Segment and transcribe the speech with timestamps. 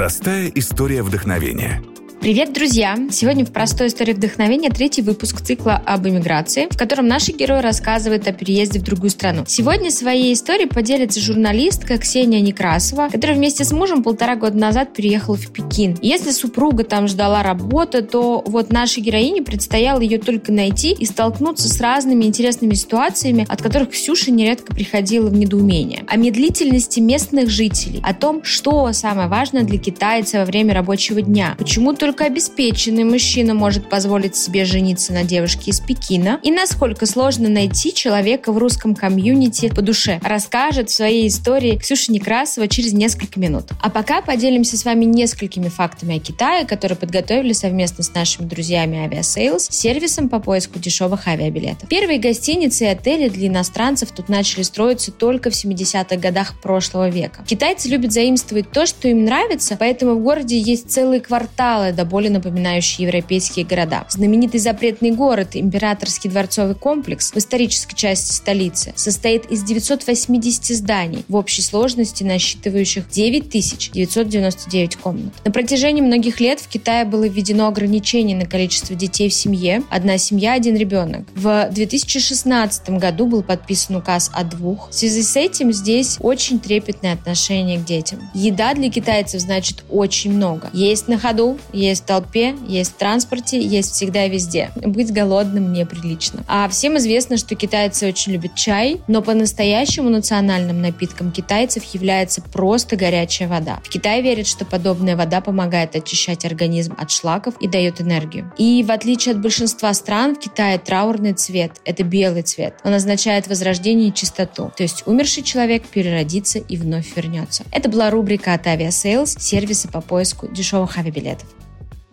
[0.00, 1.82] Простая история вдохновения–
[2.20, 2.98] Привет, друзья!
[3.10, 8.28] Сегодня в «Простой истории вдохновения» третий выпуск цикла об эмиграции, в котором наши герои рассказывают
[8.28, 9.44] о переезде в другую страну.
[9.46, 15.36] Сегодня своей историей поделится журналистка Ксения Некрасова, которая вместе с мужем полтора года назад переехала
[15.36, 15.96] в Пекин.
[16.02, 21.70] Если супруга там ждала работы, то вот нашей героине предстояло ее только найти и столкнуться
[21.70, 26.04] с разными интересными ситуациями, от которых Ксюша нередко приходила в недоумение.
[26.06, 31.54] О медлительности местных жителей, о том, что самое важное для китайца во время рабочего дня,
[31.56, 37.06] почему только только обеспеченный мужчина может позволить себе жениться на девушке из Пекина и насколько
[37.06, 42.94] сложно найти человека в русском комьюнити по душе, расскажет в своей истории Ксюша Некрасова через
[42.94, 43.66] несколько минут.
[43.80, 49.06] А пока поделимся с вами несколькими фактами о Китае, которые подготовили совместно с нашими друзьями
[49.06, 51.88] Aviasales, сервисом по поиску дешевых авиабилетов.
[51.88, 57.44] Первые гостиницы и отели для иностранцев тут начали строиться только в 70-х годах прошлого века.
[57.46, 62.30] Китайцы любят заимствовать то, что им нравится, поэтому в городе есть целые кварталы до более
[62.30, 64.06] напоминающие европейские города.
[64.08, 71.36] Знаменитый запретный город, императорский дворцовый комплекс в исторической части столицы, состоит из 980 зданий, в
[71.36, 75.34] общей сложности насчитывающих 9999 комнат.
[75.44, 79.82] На протяжении многих лет в Китае было введено ограничение на количество детей в семье.
[79.90, 81.26] Одна семья, один ребенок.
[81.34, 84.88] В 2016 году был подписан указ о двух.
[84.88, 88.20] В связи с этим здесь очень трепетное отношение к детям.
[88.32, 90.70] Еда для китайцев значит очень много.
[90.72, 94.70] Есть на ходу, есть есть в толпе, есть в транспорте, есть всегда и везде.
[94.76, 96.44] Быть голодным неприлично.
[96.48, 102.96] А всем известно, что китайцы очень любят чай, но по-настоящему национальным напитком китайцев является просто
[102.96, 103.80] горячая вода.
[103.84, 108.52] В Китае верят, что подобная вода помогает очищать организм от шлаков и дает энергию.
[108.56, 112.74] И в отличие от большинства стран, в Китае траурный цвет– это белый цвет.
[112.84, 114.72] Он означает возрождение и чистоту.
[114.76, 117.64] То есть умерший человек переродится и вновь вернется.
[117.72, 121.48] Это была рубрика от Aviasales, сервиса по поиску дешевых авиабилетов.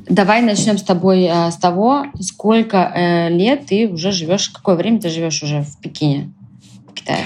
[0.10, 5.00] Давай начнем с тобой э, с того, сколько э, лет ты уже живешь, какое время
[5.00, 6.34] ты живешь уже в Пекине,
[6.90, 7.26] в Китае?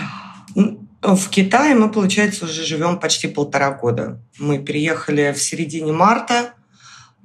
[1.01, 4.19] В Китае мы, получается, уже живем почти полтора года.
[4.39, 6.53] Мы переехали в середине марта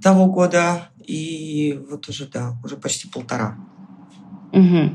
[0.02, 3.56] того года, и вот уже, да, уже почти полтора.
[4.52, 4.94] Угу.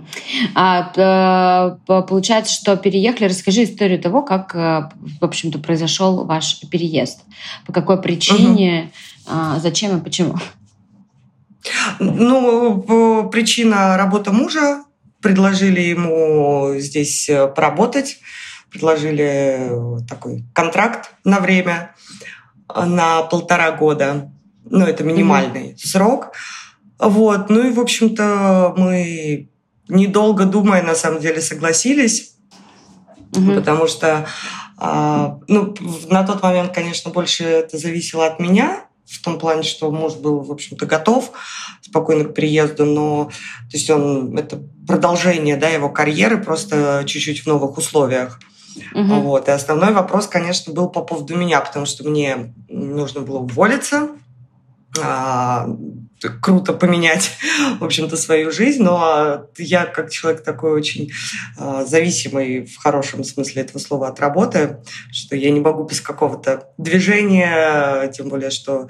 [0.56, 3.28] А, получается, что переехали.
[3.28, 4.90] Расскажи историю того, как, э,
[5.20, 7.22] в общем-то, произошел ваш переезд.
[7.68, 8.92] По какой причине,
[9.28, 10.38] зачем и почему?
[12.00, 14.84] Ну, причина работа мужа.
[15.22, 18.18] Предложили ему здесь э, поработать,
[18.72, 19.70] предложили
[20.10, 21.96] такой контракт на время,
[22.76, 24.32] на полтора года.
[24.66, 25.78] Ну, это минимальный mm-hmm.
[25.78, 26.32] срок.
[26.98, 27.52] Вот.
[27.52, 29.50] Ну и, в общем-то, мы,
[29.88, 32.34] недолго думая, на самом деле согласились,
[33.34, 33.56] mm-hmm.
[33.56, 34.26] потому что
[34.78, 35.76] а, ну,
[36.10, 40.40] на тот момент, конечно, больше это зависело от меня, в том плане, что муж был,
[40.40, 41.32] в общем-то, готов
[41.82, 47.48] спокойно к приезду, но то есть он это продолжение да, его карьеры просто чуть-чуть в
[47.48, 48.40] новых условиях.
[48.94, 49.22] Угу.
[49.22, 49.48] Вот.
[49.48, 54.10] И основной вопрос, конечно, был по поводу меня, потому что мне нужно было уволиться,
[55.02, 55.68] а,
[56.30, 57.32] круто поменять,
[57.80, 61.12] в общем-то, свою жизнь, но я как человек такой очень
[61.58, 64.78] а, зависимый в хорошем смысле этого слова от работы,
[65.12, 68.88] что я не могу без какого-то движения, тем более, что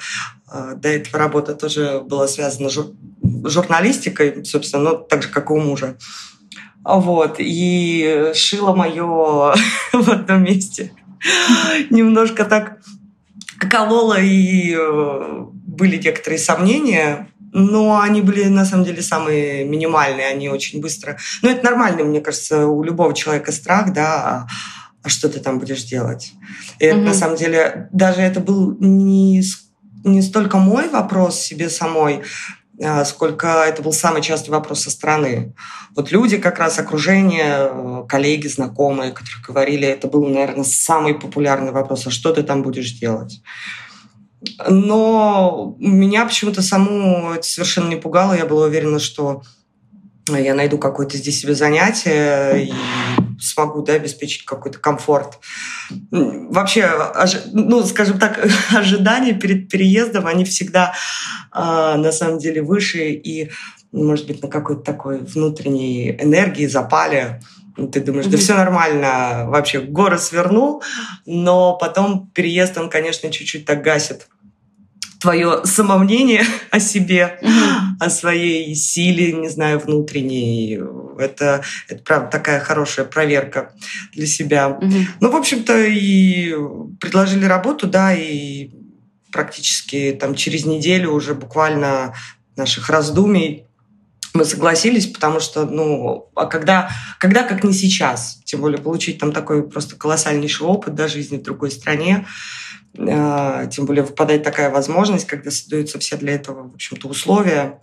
[0.47, 2.79] а, до этого работа тоже была связана с
[3.45, 5.97] журналистикой, собственно, ну, так же, как и у мужа.
[6.83, 9.53] Вот, и шило мое
[9.93, 10.91] в одном месте.
[11.89, 12.79] Немножко так
[13.69, 15.45] кололо и э,
[15.81, 21.17] были некоторые сомнения, но они были на самом деле самые минимальные, они очень быстро.
[21.41, 24.47] Но ну, это нормально, мне кажется, у любого человека страх, да,
[25.01, 26.33] а, что ты там будешь делать?
[26.77, 29.43] И это на самом деле даже это был не
[30.03, 32.21] не столько мой вопрос себе самой,
[32.83, 35.53] а, сколько это был самый частый вопрос со стороны.
[35.95, 42.05] Вот люди, как раз окружение, коллеги, знакомые, которые говорили, это был, наверное, самый популярный вопрос,
[42.05, 43.41] а что ты там будешь делать?
[44.67, 48.33] Но меня почему-то саму это совершенно не пугало.
[48.33, 49.43] Я была уверена, что
[50.29, 52.73] я найду какое-то здесь себе занятие и
[53.39, 55.39] смогу да, обеспечить какой-то комфорт.
[56.11, 56.89] Вообще,
[57.51, 58.39] ну, скажем так,
[58.73, 60.93] ожидания перед переездом, они всегда
[61.51, 63.51] а, на самом деле выше и,
[63.91, 67.41] может быть, на какой-то такой внутренней энергии, запале.
[67.89, 70.83] Ты думаешь, да все нормально, вообще горы свернул,
[71.25, 74.27] но потом переезд, он, конечно, чуть-чуть так гасит
[75.21, 77.39] твое самомнение о себе,
[77.99, 80.79] о своей силе, не знаю, внутренней.
[81.19, 83.71] Это, это правда такая хорошая проверка
[84.13, 84.79] для себя.
[85.19, 86.55] Ну, в общем-то, и
[86.99, 88.71] предложили работу, да, и
[89.31, 92.13] практически там через неделю уже буквально
[92.55, 93.65] наших раздумий
[94.33, 96.89] мы согласились, потому что, ну, а когда,
[97.19, 101.43] когда как не сейчас, тем более получить там такой просто колоссальнейший опыт да, жизни в
[101.43, 102.25] другой стране,
[102.97, 107.81] э, тем более выпадает такая возможность, когда создаются все для этого, в общем-то, условия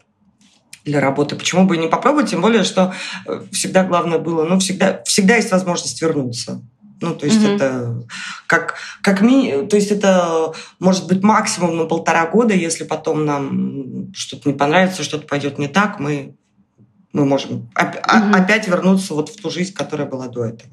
[0.85, 1.37] для работы.
[1.37, 2.31] Почему бы и не попробовать?
[2.31, 2.95] Тем более, что
[3.27, 6.63] э, всегда главное было, ну, всегда, всегда есть возможность вернуться.
[7.01, 7.55] Ну, то есть mm-hmm.
[7.55, 8.03] это
[8.47, 9.67] как, как ми...
[9.69, 15.05] То есть это может быть максимум на полтора года, если потом нам что-то не понравится,
[15.05, 16.37] что-то пойдет не так, мы,
[17.13, 18.33] мы можем mm-hmm.
[18.33, 20.71] опять вернуться вот в ту жизнь, которая была до этого.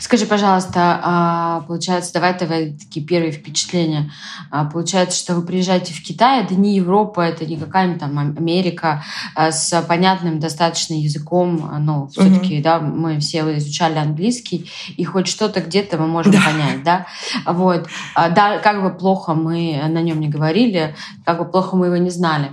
[0.00, 4.10] Скажи, пожалуйста, а, получается, давай давай такие первые впечатления.
[4.50, 9.04] А, получается, что вы приезжаете в Китай, это не Европа, это не какая-нибудь там Америка
[9.34, 12.64] а, с понятным достаточно языком, но все-таки, угу.
[12.64, 16.40] да, мы все изучали английский, и хоть что-то где-то мы можем да.
[16.44, 17.06] понять, да.
[17.46, 20.94] Вот, да, как бы плохо мы на нем не говорили,
[21.24, 22.52] как бы плохо мы его не знали.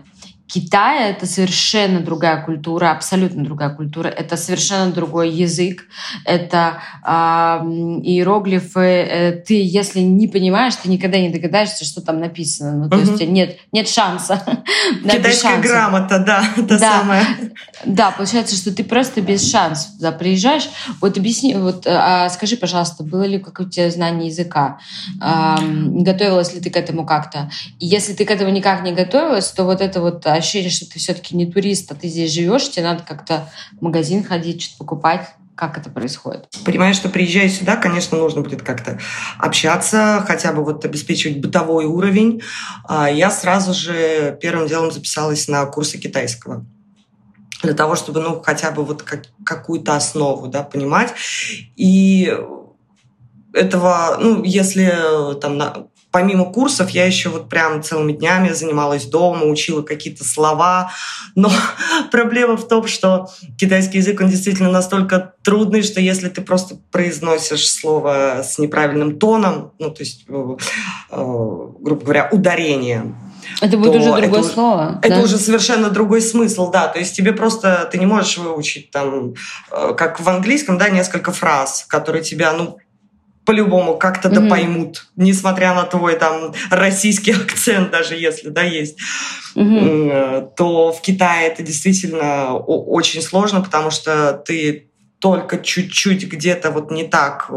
[0.51, 4.09] Китая это совершенно другая культура, абсолютно другая культура.
[4.09, 5.85] Это совершенно другой язык,
[6.25, 7.09] это э,
[8.03, 8.79] иероглифы.
[8.79, 12.83] Э, ты, если не понимаешь, ты никогда не догадаешься, что там написано.
[12.83, 13.11] Ну, то угу.
[13.11, 14.41] есть нет, нет шанса.
[15.03, 16.99] Китайская грамота, да, это да.
[16.99, 17.23] самое.
[17.85, 20.67] Да, получается, что ты просто без шансов туда приезжаешь.
[20.99, 24.79] Вот объясни, вот а, скажи, пожалуйста, было ли какое-то знание языка?
[25.21, 27.49] А, готовилась ли ты к этому как-то?
[27.79, 30.99] И если ты к этому никак не готовилась, то вот это вот ощущение, что ты
[30.99, 33.49] все-таки не турист, а ты здесь живешь, тебе надо как-то
[33.79, 35.27] в магазин ходить, что-то покупать.
[35.55, 36.47] Как это происходит?
[36.65, 38.99] Понимаешь, что приезжая сюда, конечно, нужно будет как-то
[39.37, 42.41] общаться, хотя бы вот обеспечивать бытовой уровень.
[42.87, 46.65] А я сразу же первым делом записалась на курсы китайского
[47.61, 51.13] для того, чтобы, ну, хотя бы вот как, какую-то основу, да, понимать.
[51.75, 52.35] И
[53.53, 59.45] этого, ну, если там на, помимо курсов я еще вот прям целыми днями занималась дома,
[59.45, 60.91] учила какие-то слова.
[61.35, 61.49] Но
[62.11, 67.69] проблема в том, что китайский язык, он действительно настолько трудный, что если ты просто произносишь
[67.69, 70.57] слово с неправильным тоном, ну, то есть, э,
[71.11, 73.15] э, грубо говоря, ударением,
[73.59, 74.99] это будет уже другое это, слово.
[75.01, 75.21] Это да?
[75.21, 76.87] уже совершенно другой смысл, да.
[76.87, 79.33] То есть тебе просто ты не можешь выучить там,
[79.71, 82.77] э, как в английском, да, несколько фраз, которые тебя, ну,
[83.51, 84.39] по-любому как-то mm-hmm.
[84.43, 88.97] да поймут, несмотря на твой там российский акцент, даже если, да, есть,
[89.57, 90.51] mm-hmm.
[90.55, 94.89] то в Китае это действительно очень сложно, потому что ты
[95.19, 97.47] только чуть-чуть где-то вот не так,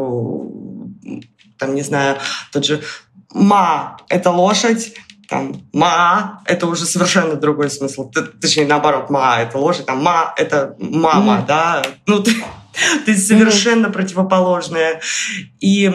[1.60, 2.16] там, не знаю,
[2.50, 2.82] тот же
[3.32, 4.94] «ма»— это лошадь,
[5.28, 8.10] там «ма»— это уже совершенно другой смысл.
[8.40, 11.46] Точнее, наоборот, «ма»— это лошадь, там «ма»— это «мама», mm-hmm.
[11.46, 11.82] да?
[12.06, 12.34] Ну, ты,
[13.04, 13.92] То есть совершенно mm-hmm.
[13.92, 15.00] противоположное.
[15.60, 15.90] И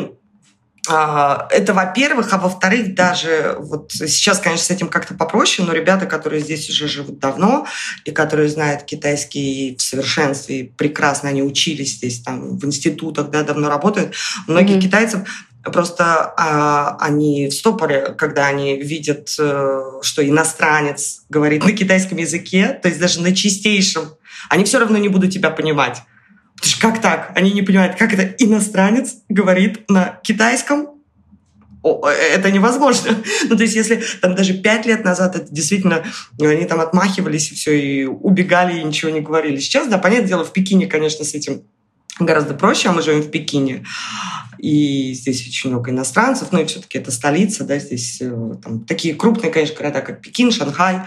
[0.87, 6.05] а, это, во-первых, а во-вторых, даже вот сейчас, конечно, с этим как-то попроще, но ребята,
[6.07, 7.67] которые здесь уже живут давно
[8.05, 13.69] и которые знают китайский в совершенстве, прекрасно они учились здесь, там, в институтах, да, давно
[13.69, 14.15] работают,
[14.47, 14.81] многих mm-hmm.
[14.81, 15.21] китайцев
[15.63, 22.79] просто а, они в стопоре, когда они видят, э, что иностранец говорит на китайском языке,
[22.81, 24.13] то есть даже на чистейшем,
[24.49, 26.01] они все равно не будут тебя понимать.
[26.79, 27.31] Как так?
[27.35, 30.89] Они не понимают, как это иностранец говорит на китайском.
[31.81, 33.17] О, это невозможно.
[33.50, 36.03] Ну, то есть, если там даже пять лет назад это действительно
[36.39, 39.60] они там отмахивались и все, и убегали, и ничего не говорили.
[39.60, 41.63] Сейчас, да, понятное дело, в Пекине, конечно, с этим
[42.19, 43.86] гораздо проще, а мы живем в Пекине.
[44.57, 49.15] И здесь очень много иностранцев, но и все-таки это столица, да, здесь э, там, такие
[49.15, 51.03] крупные, конечно, города, как Пекин, Шанхай,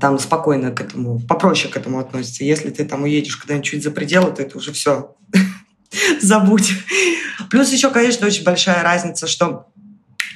[0.00, 2.44] там спокойно к этому, попроще к этому относятся.
[2.44, 5.14] Если ты там уедешь куда-нибудь чуть за пределы, то это уже все.
[6.20, 6.72] Забудь.
[7.50, 9.66] Плюс еще, конечно, очень большая разница, что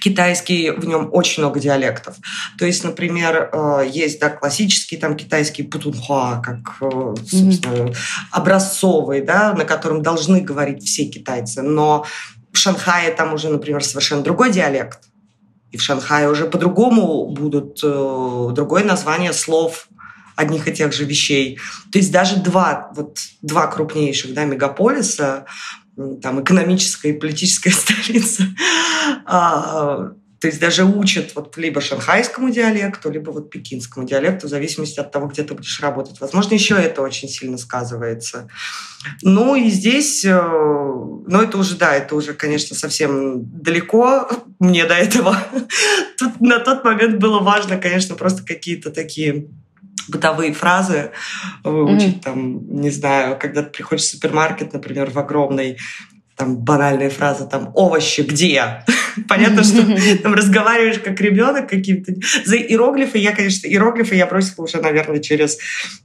[0.02, 2.16] китайский, в нем очень много диалектов.
[2.58, 7.92] То есть, например, э, есть да, классический там китайский путунхуа, как, э, собственно,
[8.30, 11.62] образцовый, да, на котором должны говорить все китайцы.
[11.62, 12.06] Но
[12.52, 15.00] в Шанхае там уже, например, совершенно другой диалект.
[15.72, 19.88] И в Шанхае уже по-другому будут э, другое название слов
[20.36, 21.58] одних и тех же вещей.
[21.90, 25.46] То есть даже два, вот, два крупнейших да, мегаполиса,
[26.22, 28.44] там экономическая и политическая столица,
[29.24, 35.00] а, то есть даже учат вот либо шанхайскому диалекту, либо вот пекинскому диалекту, в зависимости
[35.00, 36.20] от того, где ты будешь работать.
[36.20, 38.48] Возможно, еще это очень сильно сказывается.
[39.22, 44.28] Ну и здесь, э, ну это уже, да, это уже, конечно, совсем далеко
[44.58, 45.38] мне до этого.
[46.18, 49.48] Тут на тот момент было важно, конечно, просто какие-то такие
[50.08, 51.12] бытовые фразы
[51.64, 52.22] выучить, mm-hmm.
[52.22, 55.78] там, не знаю, когда ты приходишь в супермаркет, например, в огромный,
[56.36, 58.84] там, банальные фразы, там, овощи где?
[59.28, 59.82] Понятно, что
[60.22, 62.14] там разговариваешь как ребенок каким-то.
[62.44, 65.58] За иероглифы я, конечно, иероглифы я бросила уже, наверное, через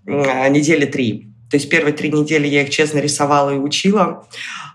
[0.06, 1.28] недели три.
[1.50, 4.28] То есть первые три недели я их честно рисовала и учила.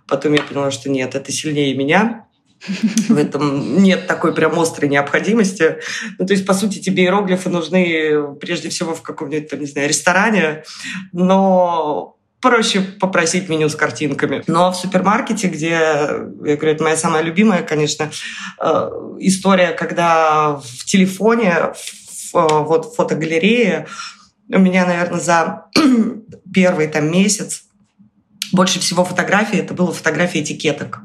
[0.06, 2.26] Потом я поняла, что нет, это сильнее меня.
[3.08, 5.76] В этом нет такой прям острой необходимости.
[6.18, 10.64] Ну, то есть, по сути, тебе иероглифы нужны прежде всего в каком-нибудь, не знаю, ресторане,
[11.12, 12.15] но
[12.46, 14.42] проще попросить меню с картинками.
[14.46, 18.10] Но в супермаркете, где, я говорю, это моя самая любимая, конечно,
[18.60, 21.72] э, история, когда в телефоне,
[22.32, 23.86] в, вот в фотогалерее,
[24.48, 25.64] у меня, наверное, за
[26.54, 27.64] первый там месяц
[28.52, 31.00] больше всего фотографий это было фотографии этикеток.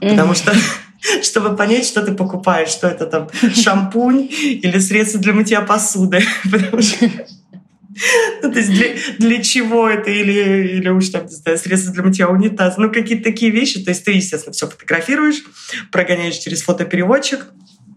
[0.00, 0.52] Потому что
[1.22, 6.22] чтобы понять, что ты покупаешь, что это там шампунь или средство для мытья посуды.
[6.44, 7.08] Потому что
[8.42, 10.10] ну, то есть для, для чего это?
[10.10, 12.80] Или, или уж там, не знаю, средства для мытья унитаза.
[12.80, 13.82] Ну, какие-то такие вещи.
[13.82, 15.42] То есть ты, естественно, все фотографируешь,
[15.90, 17.46] прогоняешь через фотопереводчик,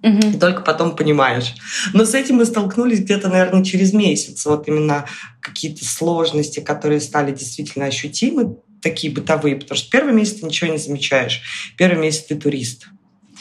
[0.01, 0.27] угу.
[0.27, 1.55] и только потом понимаешь.
[1.93, 4.45] Но с этим мы столкнулись где-то, наверное, через месяц.
[4.45, 5.05] Вот именно
[5.39, 10.77] какие-то сложности, которые стали действительно ощутимы, такие бытовые, потому что первый месяц ты ничего не
[10.77, 11.41] замечаешь.
[11.77, 12.87] Первый месяц ты турист.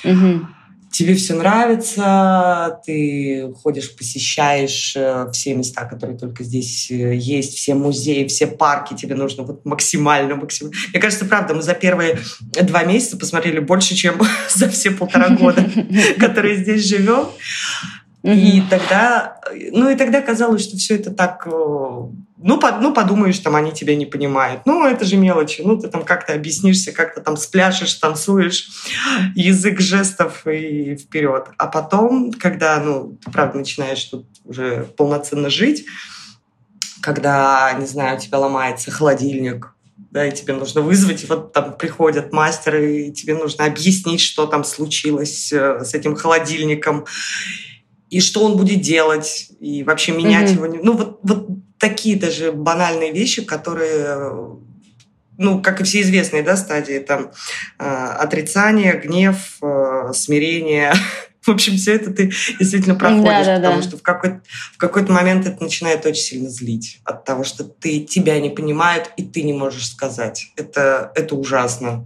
[0.02, 0.46] Угу.
[0.94, 7.74] Тебе все нравится, ты ходишь, посещаешь э, все места, которые только здесь э, есть, все
[7.74, 10.76] музеи, все парки, тебе нужно вот максимально, максимально.
[10.92, 12.20] Мне кажется, правда, мы за первые
[12.62, 14.20] два месяца посмотрели больше, чем
[14.54, 15.68] за все полтора года,
[16.20, 17.26] которые здесь живем.
[18.24, 19.38] И тогда,
[19.72, 23.70] ну и тогда казалось, что все это так, э, ну, под, ну подумаешь, там они
[23.70, 24.62] тебя не понимают.
[24.64, 25.60] Ну, это же мелочи.
[25.62, 28.70] Ну, ты там как-то объяснишься, как-то там спляшешь, танцуешь,
[29.34, 31.48] язык жестов и вперед.
[31.58, 35.84] А потом, когда, ну, ты правда начинаешь тут уже полноценно жить,
[37.02, 39.74] когда, не знаю, у тебя ломается холодильник,
[40.10, 44.46] да, и тебе нужно вызвать, и вот там приходят мастеры, и тебе нужно объяснить, что
[44.46, 47.04] там случилось э, с этим холодильником
[48.14, 50.76] и что он будет делать, и вообще менять mm-hmm.
[50.76, 50.84] его.
[50.84, 54.56] Ну, вот, вот такие даже банальные вещи, которые
[55.36, 57.32] ну, как и все известные, да, стадии, там,
[57.80, 60.94] э, отрицание, гнев, э, смирение.
[61.42, 62.30] В общем, все это ты
[62.60, 63.82] действительно проходишь, да, да, потому да.
[63.82, 64.42] что в какой-то,
[64.74, 69.10] в какой-то момент это начинает очень сильно злить от того, что ты, тебя не понимают,
[69.16, 70.52] и ты не можешь сказать.
[70.54, 72.04] Это, это ужасно.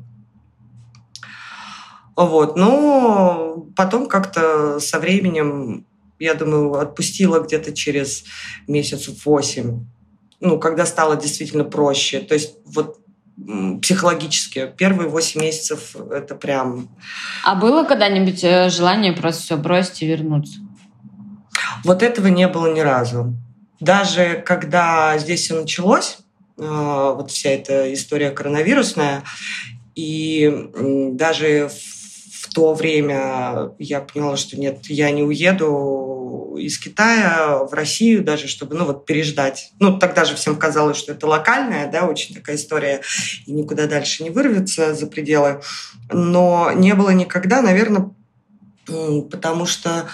[2.17, 2.57] Вот.
[2.57, 5.87] Но потом как-то со временем
[6.19, 8.25] я думаю, отпустила где-то через
[8.67, 9.87] месяц восемь.
[10.41, 12.21] Ну, когда стало действительно проще.
[12.21, 12.99] То есть вот
[13.83, 14.73] психологически.
[14.77, 16.89] Первые восемь месяцев это прям...
[17.45, 20.59] А было когда-нибудь э, желание просто все бросить и вернуться?
[21.85, 23.35] Вот этого не было ни разу.
[23.81, 26.19] Даже когда здесь все началось,
[26.59, 26.63] э,
[27.17, 29.23] вот вся эта история коронавирусная,
[29.95, 30.71] и
[31.13, 31.98] даже в
[32.59, 38.75] то время я поняла, что нет, я не уеду из Китая в Россию даже, чтобы,
[38.75, 39.71] ну, вот переждать.
[39.79, 43.03] Ну, тогда же всем казалось, что это локальная, да, очень такая история,
[43.47, 45.61] и никуда дальше не вырвется за пределы.
[46.13, 48.11] Но не было никогда, наверное,
[49.31, 50.09] потому что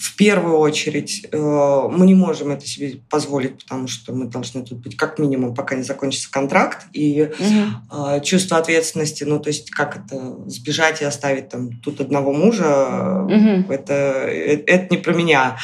[0.00, 4.78] в первую очередь э, мы не можем это себе позволить, потому что мы должны тут
[4.78, 6.86] быть как минимум, пока не закончится контракт.
[6.94, 8.24] И угу.
[8.24, 13.70] чувство ответственности, ну, то есть как это, сбежать и оставить там тут одного мужа, угу.
[13.70, 15.58] это, это, это не про меня.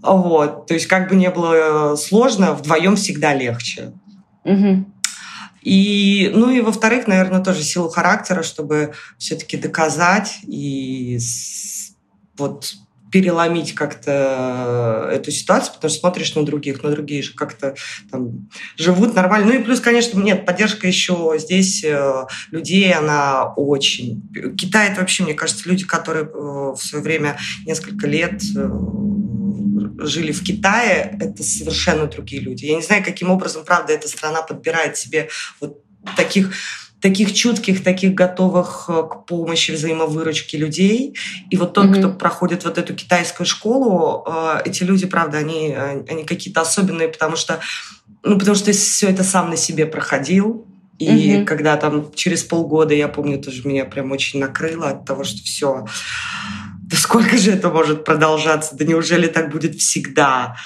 [0.00, 0.68] Вот.
[0.68, 3.92] То есть как бы не было сложно, вдвоем всегда легче.
[4.44, 4.84] Угу.
[5.62, 11.18] И, ну и во-вторых, наверное, тоже силу характера, чтобы все-таки доказать и
[12.38, 12.76] вот
[13.10, 17.74] переломить как-то эту ситуацию, потому что смотришь на других, на другие же как-то
[18.10, 19.46] там живут нормально.
[19.46, 24.22] Ну и плюс, конечно, нет, поддержка еще здесь э, людей, она очень...
[24.56, 28.68] Китай— это вообще, мне кажется, люди, которые э, в свое время несколько лет э,
[29.98, 32.66] жили в Китае, это совершенно другие люди.
[32.66, 35.28] Я не знаю, каким образом, правда, эта страна подбирает себе
[35.60, 35.82] вот
[36.16, 36.52] таких
[37.00, 41.16] таких чутких, таких готовых э, к помощи, взаимовыручке людей.
[41.50, 41.98] И вот тот, mm-hmm.
[41.98, 47.36] кто проходит вот эту китайскую школу, э, эти люди, правда, они, они какие-то особенные, потому
[47.36, 47.60] что,
[48.22, 50.66] ну, потому что все это сам на себе проходил.
[50.98, 51.44] И mm-hmm.
[51.44, 55.86] когда там через полгода, я помню, тоже меня прям очень накрыло от того, что все,
[56.80, 60.56] да сколько же это может продолжаться, да неужели так будет всегда?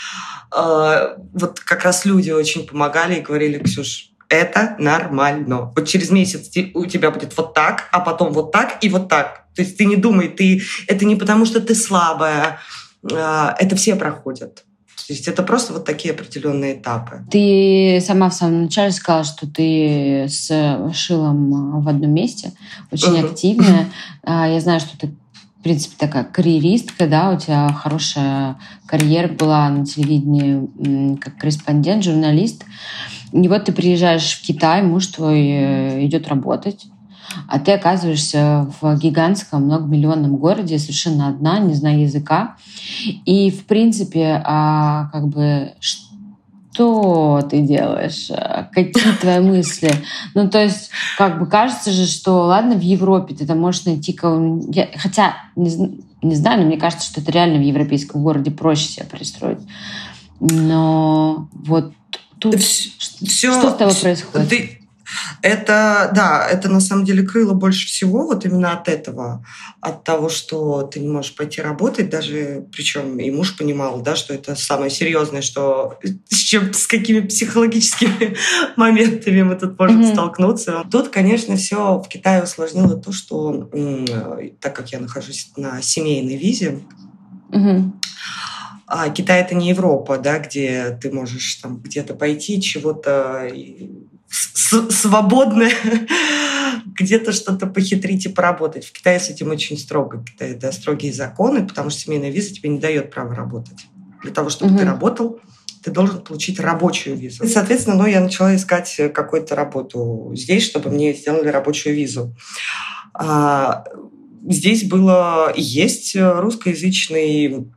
[0.54, 5.72] Э, вот как раз люди очень помогали и говорили, Ксюш, это нормально.
[5.76, 9.44] Вот через месяц у тебя будет вот так, а потом вот так и вот так.
[9.54, 12.60] То есть ты не думай, ты это не потому, что ты слабая,
[13.12, 14.64] а, это все проходят.
[15.06, 17.24] То есть это просто вот такие определенные этапы.
[17.30, 20.46] Ты сама в самом начале сказала, что ты с
[20.94, 22.52] Шилом в одном месте,
[22.92, 23.26] очень угу.
[23.26, 23.88] активная.
[24.22, 25.12] А, я знаю, что ты
[25.60, 28.56] в принципе, такая карьеристка, да, у тебя хорошая
[28.86, 32.64] карьера была на телевидении как корреспондент, журналист.
[33.32, 36.86] И вот ты приезжаешь в Китай, муж твой э, идет работать,
[37.48, 42.56] а ты оказываешься в гигантском многомиллионном городе, совершенно одна, не зная языка.
[43.24, 48.30] И, в принципе, а, как бы, что ты делаешь?
[48.72, 49.92] Какие твои мысли?
[50.34, 54.12] Ну, то есть, как бы кажется же, что, ладно, в Европе ты там можешь найти
[54.12, 54.76] кого-нибудь...
[54.96, 59.06] Хотя, не, не знаю, но мне кажется, что это реально в европейском городе проще себя
[59.06, 59.60] пристроить.
[60.40, 61.92] Но вот
[62.40, 62.60] тут...
[62.60, 64.48] Все, что с тобой происходит?
[64.48, 64.80] Ты,
[65.42, 69.44] это, да, это на самом деле крыло больше всего вот именно от этого,
[69.80, 74.34] от того, что ты не можешь пойти работать, даже, причем и муж понимал, да, что
[74.34, 78.36] это самое серьезное, что с чем, с какими психологическими
[78.76, 80.12] моментами мы тут можем mm-hmm.
[80.12, 80.84] столкнуться.
[80.90, 83.70] Тут, конечно, все в Китае усложнило то, что
[84.60, 86.80] так как я нахожусь на семейной визе,
[87.50, 87.90] mm-hmm.
[88.92, 93.48] А Китай это не Европа, да, где ты можешь там где-то пойти, чего-то
[94.90, 95.70] свободное
[96.98, 98.84] где-то что-то похитрить и поработать.
[98.84, 100.16] В Китае с этим очень строго.
[100.16, 103.78] В Китае да, строгие законы, потому что семейная виза тебе не дает права работать.
[104.24, 104.80] Для того, чтобы угу.
[104.80, 105.40] ты работал,
[105.84, 107.44] ты должен получить рабочую визу.
[107.44, 112.34] И, соответственно, ну, я начала искать какую-то работу здесь, чтобы мне сделали рабочую визу.
[113.14, 113.84] А,
[114.48, 117.70] здесь было есть русскоязычный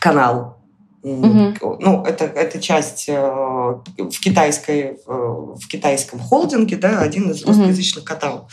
[0.00, 0.58] канал
[1.02, 1.78] Угу.
[1.80, 8.04] Ну, это, это часть э, в, китайской, э, в китайском холдинге, да, один из русскоязычных
[8.04, 8.14] угу.
[8.14, 8.52] каналов.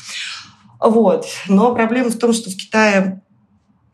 [0.80, 1.26] Вот.
[1.48, 3.22] Но проблема в том, что в Китае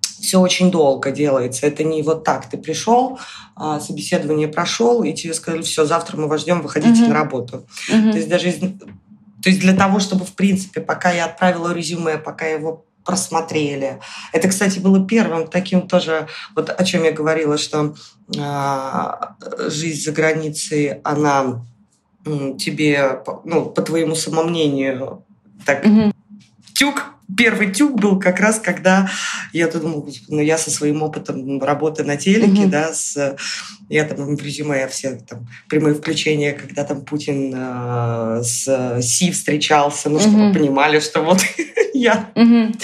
[0.01, 1.65] все очень долго делается.
[1.65, 2.50] Это не вот так.
[2.50, 3.20] Ты пришел,
[3.55, 7.10] а, собеседование прошел, и тебе сказали, все, завтра мы вас ждем, выходите угу.
[7.10, 7.65] на работу.
[7.89, 8.12] Угу.
[8.12, 8.51] То есть даже
[9.41, 14.00] то есть для того, чтобы, в принципе, пока я отправила резюме, пока его просмотрели.
[14.31, 17.95] Это, кстати, было первым таким тоже, вот о чем я говорила, что
[18.36, 21.65] э, жизнь за границей, она
[22.60, 25.23] тебе, ну, по твоему самомнению,
[25.65, 26.11] так, mm-hmm.
[26.82, 29.08] Тюк первый тюк был как раз, когда
[29.54, 32.70] я думала, ну я со своим опытом работы на телеке, mm-hmm.
[32.70, 33.38] да, с,
[33.88, 40.10] я там в резюме все там прямые включения, когда там Путин э, с Си встречался,
[40.10, 40.54] ну, чтобы mm-hmm.
[40.54, 41.39] понимали, что вот
[41.94, 42.76] я mm-hmm.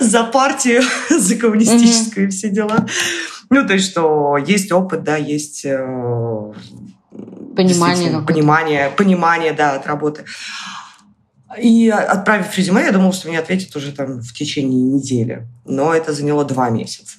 [0.00, 2.30] за партию, за коммунистическую mm-hmm.
[2.30, 2.86] все дела.
[3.50, 5.76] Ну, то есть, что есть опыт, да, есть э,
[7.54, 10.24] понимание, понимание, понимание, да, от работы.
[11.60, 15.46] И отправив резюме, я думала, что мне ответят уже там в течение недели.
[15.64, 17.18] Но это заняло два месяца.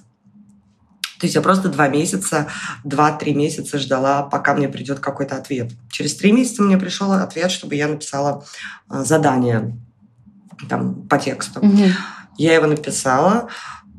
[1.19, 2.47] То есть я просто два месяца,
[2.83, 5.71] два-три месяца ждала, пока мне придет какой-то ответ.
[5.89, 8.45] Через три месяца мне пришел ответ, чтобы я написала
[8.89, 9.77] а, задание
[10.69, 11.61] там, по тексту.
[11.61, 11.83] Угу.
[12.37, 13.49] Я его написала,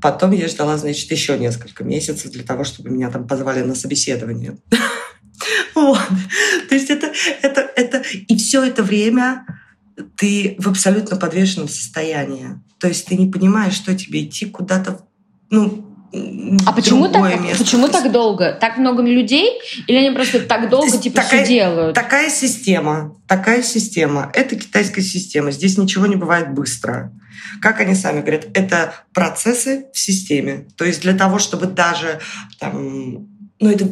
[0.02, 4.56] потом я ждала, значит, еще несколько месяцев для того, чтобы меня там позвали на собеседование.
[5.74, 6.00] Вот.
[6.70, 7.98] То есть это, это, это...
[7.98, 9.44] И все это время
[10.16, 12.60] ты в абсолютно подвешенном состоянии.
[12.78, 15.00] То есть ты не понимаешь, что тебе идти куда-то,
[15.50, 15.86] ну,
[16.64, 17.64] а почему так, место.
[17.64, 18.52] почему так долго?
[18.52, 19.60] Так много людей?
[19.86, 21.94] Или они просто так долго типа такая, все делают?
[21.94, 23.16] Такая система.
[23.26, 24.30] Такая система.
[24.32, 25.50] Это китайская система.
[25.50, 27.12] Здесь ничего не бывает быстро.
[27.60, 30.66] Как они сами говорят, это процессы в системе.
[30.76, 32.20] То есть для того, чтобы даже
[32.58, 33.28] там,
[33.60, 33.88] ну это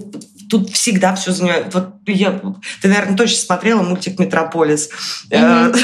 [0.48, 1.72] тут всегда все занимает.
[1.74, 2.40] Вот я,
[2.80, 4.90] ты, наверное, точно смотрела мультик «Метрополис».
[5.30, 5.74] Mm-hmm.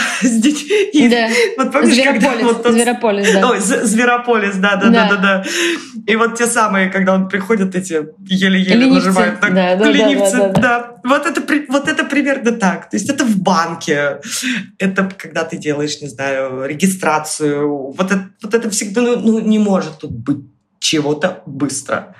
[1.10, 1.28] Да.
[1.56, 2.44] Вот помнишь, Зверополис, когда...
[2.44, 2.72] Вот тот...
[2.72, 3.50] Зверополис, да.
[3.50, 5.44] Ой, Зверополис, да, да, да, да, да.
[6.06, 9.40] И вот те самые, когда он приходит, эти еле-еле нажимают.
[9.40, 10.60] Так, да, да, ленивцы, да, да, да.
[10.60, 11.00] да.
[11.04, 12.90] Вот это, вот это примерно так.
[12.90, 14.20] То есть это в банке.
[14.78, 17.92] Это когда ты делаешь, не знаю, регистрацию.
[17.92, 20.44] Вот это, вот это всегда ну, ну, не может тут быть
[20.80, 22.16] чего-то быстро.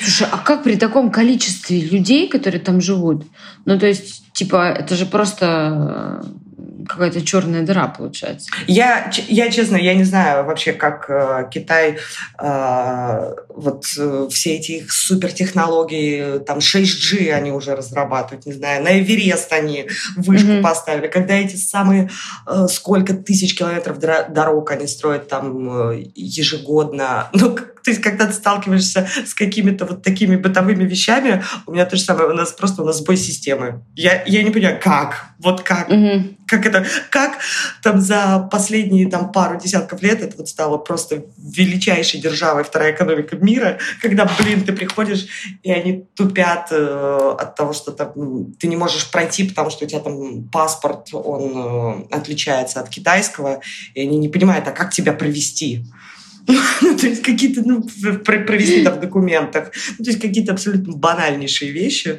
[0.00, 3.24] Слушай, а как при таком количестве людей, которые там живут?
[3.64, 6.22] Ну, то есть, типа, это же просто
[6.88, 8.50] какая-то черная дыра получается.
[8.66, 11.98] Я, я честно, я не знаю вообще, как э, Китай,
[12.38, 19.00] э, вот э, все эти их супертехнологии, там 6G они уже разрабатывают, не знаю, на
[19.00, 20.62] Эверест они вышку mm-hmm.
[20.62, 22.10] поставили, когда эти самые
[22.46, 27.28] э, сколько тысяч километров дорог они строят там э, ежегодно.
[27.32, 27.56] Ну,
[27.88, 32.28] есть, когда ты сталкиваешься с какими-то вот такими бытовыми вещами, у меня то же самое,
[32.28, 33.82] у нас просто у нас сбой системы.
[33.94, 35.26] Я, я не понимаю, как?
[35.38, 35.90] Вот как?
[35.90, 36.36] Mm-hmm.
[36.46, 36.84] Как это?
[37.10, 37.38] Как
[37.82, 43.36] там за последние там пару десятков лет это вот стало просто величайшей державой, вторая экономика
[43.36, 45.26] мира, когда, блин, ты приходишь,
[45.62, 49.88] и они тупят э, от того, что там, ты не можешь пройти, потому что у
[49.88, 53.60] тебя там паспорт, он э, отличается от китайского,
[53.94, 55.84] и они не понимают, а как тебя провести?
[56.82, 57.82] Ну, то есть какие-то, ну,
[58.24, 59.72] провести там в документах.
[59.98, 62.18] Ну, то есть какие-то абсолютно банальнейшие вещи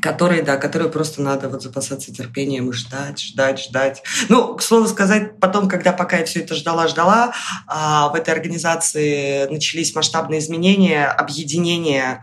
[0.00, 4.02] которые, да, которые просто надо вот запасаться терпением и ждать, ждать, ждать.
[4.28, 7.32] Ну, к слову сказать, потом, когда пока я все это ждала, ждала,
[7.66, 12.22] а, в этой организации начались масштабные изменения, объединения,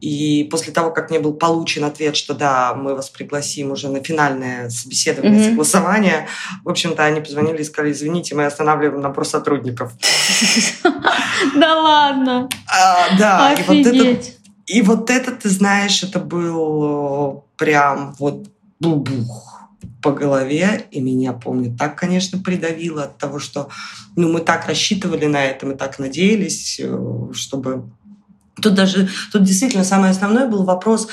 [0.00, 4.02] и после того, как мне был получен ответ, что да, мы вас пригласим уже на
[4.02, 5.50] финальное собеседование, mm-hmm.
[5.50, 6.28] согласование,
[6.64, 9.92] в общем-то, они позвонили и сказали, извините, мы останавливаем набор сотрудников.
[11.54, 12.48] Да ладно?
[12.66, 14.37] А, да, и вот это
[14.68, 19.62] и вот это, ты знаешь, это был э, прям вот бубух
[20.02, 23.70] по голове, и меня, помню, так, конечно, придавило от того, что
[24.14, 27.90] ну, мы так рассчитывали на это, мы так надеялись, э, чтобы...
[28.60, 31.08] Тут даже, тут действительно самое основное был вопрос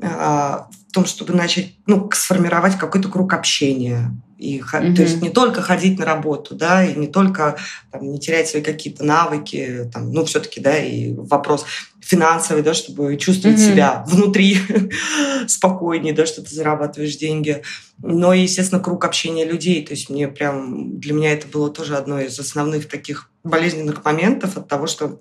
[0.00, 4.10] э, в том, чтобы начать, ну, сформировать какой-то круг общения.
[4.38, 4.94] И, mm-hmm.
[4.94, 7.56] То есть не только ходить на работу, да, и не только
[7.90, 11.64] там, не терять свои какие-то навыки, там, ну, все-таки, да, и вопрос
[12.00, 13.72] финансовый, да, чтобы чувствовать mm-hmm.
[13.72, 14.58] себя внутри
[15.48, 17.62] спокойнее, да, что ты зарабатываешь деньги.
[18.02, 19.84] Но, естественно, круг общения людей.
[19.84, 24.56] То есть мне прям, для меня это было тоже одно из основных таких болезненных моментов
[24.56, 25.18] от того, что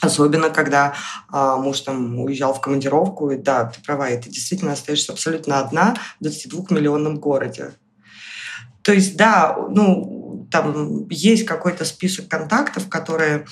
[0.00, 0.94] Особенно, когда
[1.28, 5.58] а, муж там уезжал в командировку, и да, ты права, и ты действительно остаешься абсолютно
[5.58, 7.72] одна в 22-миллионном городе.
[8.88, 13.44] То есть, да, ну, там есть какой-то список контактов, которые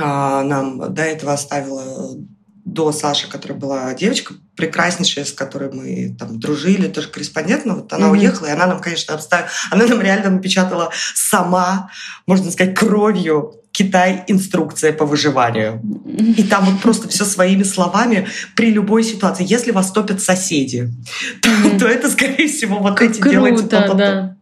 [0.00, 2.16] а, нам до этого оставила
[2.64, 7.92] до Саши, которая была девочка прекраснейшая, с которой мы там дружили, тоже корреспондент, но вот
[7.92, 8.12] она mm-hmm.
[8.12, 11.90] уехала, и она нам, конечно, обставила, она нам реально напечатала сама,
[12.26, 15.80] можно сказать, кровью Китай инструкция по выживанию.
[16.36, 19.44] И там вот просто все своими словами при любой ситуации.
[19.48, 20.90] Если вас топят соседи,
[21.40, 21.78] то, mm-hmm.
[21.78, 24.36] то это, скорее всего, вот как эти круто, делайте да.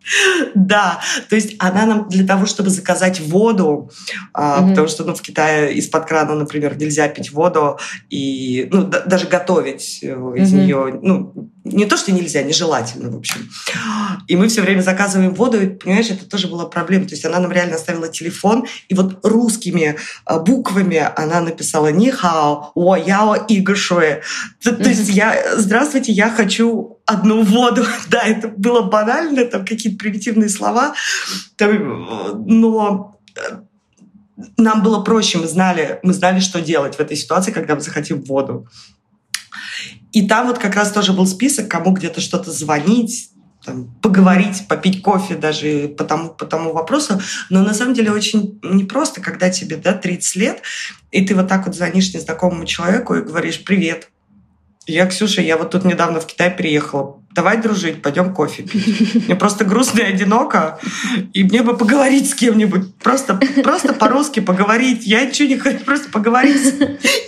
[0.55, 3.91] Да, то есть она нам для того, чтобы заказать воду,
[4.35, 4.71] mm-hmm.
[4.71, 9.27] потому что ну, в Китае из-под крана, например, нельзя пить воду и ну, да, даже
[9.27, 10.64] готовить э, из mm-hmm.
[10.64, 13.49] нее, ну, не то, что нельзя, нежелательно, в общем.
[14.27, 17.07] И мы все время заказываем воду, и, понимаешь, это тоже была проблема.
[17.07, 22.73] То есть она нам реально оставила телефон, и вот русскими а, буквами она написала «Нихао,
[22.75, 24.23] о, яо, игошуэ».
[24.62, 27.85] То, есть я «Здравствуйте, я хочу одну воду».
[28.09, 30.94] Да, это было банально, там какие-то примитивные слова,
[31.59, 33.40] но э,
[34.57, 38.23] нам было проще, мы знали, мы знали, что делать в этой ситуации, когда мы захотим
[38.23, 38.66] воду.
[40.12, 43.31] И там вот как раз тоже был список, кому где-то что-то звонить,
[43.64, 47.21] там, поговорить, попить кофе даже по тому, по тому вопросу.
[47.51, 50.62] Но на самом деле очень непросто, когда тебе да, 30 лет,
[51.11, 54.11] и ты вот так вот звонишь незнакомому человеку и говоришь «Привет,
[54.87, 57.18] я Ксюша, я вот тут недавно в Китай приехала.
[57.31, 59.27] Давай дружить, пойдем кофе пить.
[59.27, 60.81] Мне просто грустно и одиноко,
[61.33, 62.97] и мне бы поговорить с кем-нибудь.
[62.97, 65.07] Просто, просто по-русски поговорить.
[65.07, 66.75] Я ничего не хочу, просто поговорить.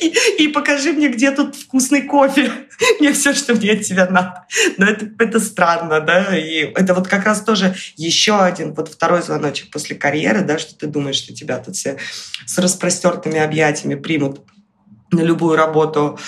[0.01, 2.51] И, и покажи мне, где тут вкусный кофе.
[2.99, 4.47] Мне все, что мне от тебя надо.
[4.79, 6.37] Но это, это странно, да.
[6.37, 10.75] И это вот как раз тоже еще один, вот второй звоночек после карьеры, да, что
[10.75, 11.99] ты думаешь, что тебя тут все
[12.47, 14.41] с распростертыми объятиями примут
[15.13, 16.19] на любую работу.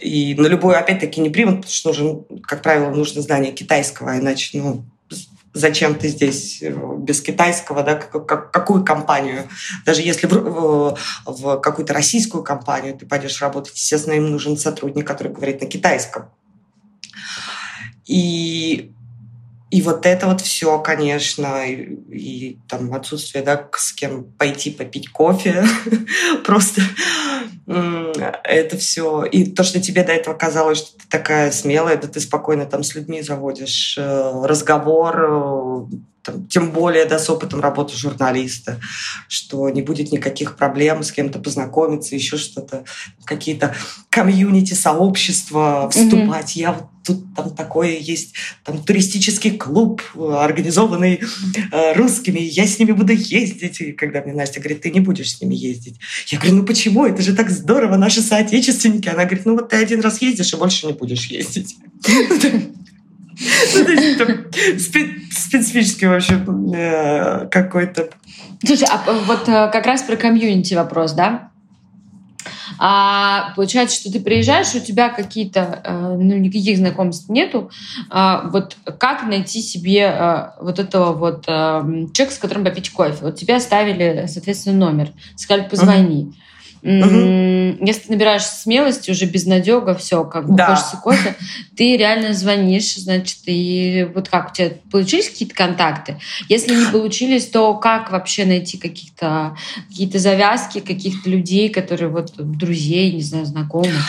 [0.00, 4.58] И на любую, опять-таки, не примут, потому что, уже, как правило, нужно знание китайского, иначе,
[4.58, 4.84] ну,
[5.52, 9.48] зачем ты здесь э, без китайского, да, как, какую компанию.
[9.84, 15.32] Даже если в, в какую-то российскую компанию ты пойдешь работать, естественно, им нужен сотрудник, который
[15.32, 16.30] говорит на китайском.
[18.06, 18.92] И
[19.70, 25.10] и вот это вот все, конечно, и, и там отсутствие, да, с кем пойти попить
[25.10, 25.64] кофе,
[26.44, 26.82] просто
[28.44, 29.24] это все.
[29.24, 32.82] И то, что тебе до этого казалось, что ты такая смелая, да ты спокойно там
[32.82, 35.86] с людьми заводишь э, разговор, э,
[36.48, 38.80] тем более да, с опытом работы журналиста,
[39.28, 42.84] что не будет никаких проблем с кем-то познакомиться, еще что-то,
[43.24, 43.74] какие-то
[44.10, 46.56] комьюнити, сообщества вступать.
[46.56, 46.60] Mm-hmm.
[46.60, 51.20] Я вот тут там такое есть, там туристический клуб, организованный
[51.72, 53.80] э, русскими, я с ними буду ездить.
[53.80, 55.98] И когда мне Настя говорит, ты не будешь с ними ездить.
[56.26, 57.06] Я говорю, ну почему?
[57.06, 59.08] Это же так здорово, наши соотечественники.
[59.08, 61.76] Она говорит, ну вот ты один раз ездишь и больше не будешь ездить.
[63.40, 68.10] Ну, специфический, в общем, э, какой-то.
[68.64, 71.50] Слушай, а вот э, как раз про комьюнити вопрос, да?
[72.78, 77.70] А получается, что ты приезжаешь, у тебя какие-то, э, ну, никаких знакомств нету.
[78.10, 83.18] А, вот как найти себе вот этого вот человека, с которым попить кофе?
[83.22, 86.32] Вот тебе оставили, соответственно, номер, сказали, позвони.
[86.82, 87.84] Угу.
[87.86, 90.74] Если ты набираешь смелости, уже безнадега, все, как бы да.
[90.74, 91.34] хочется кофе,
[91.76, 96.18] ты реально звонишь, значит, и вот как у тебя получились какие-то контакты?
[96.48, 99.56] Если не получились, то как вообще найти каких-то
[99.88, 104.04] какие-то завязки, каких-то людей, которые вот друзей, не знаю, знакомых?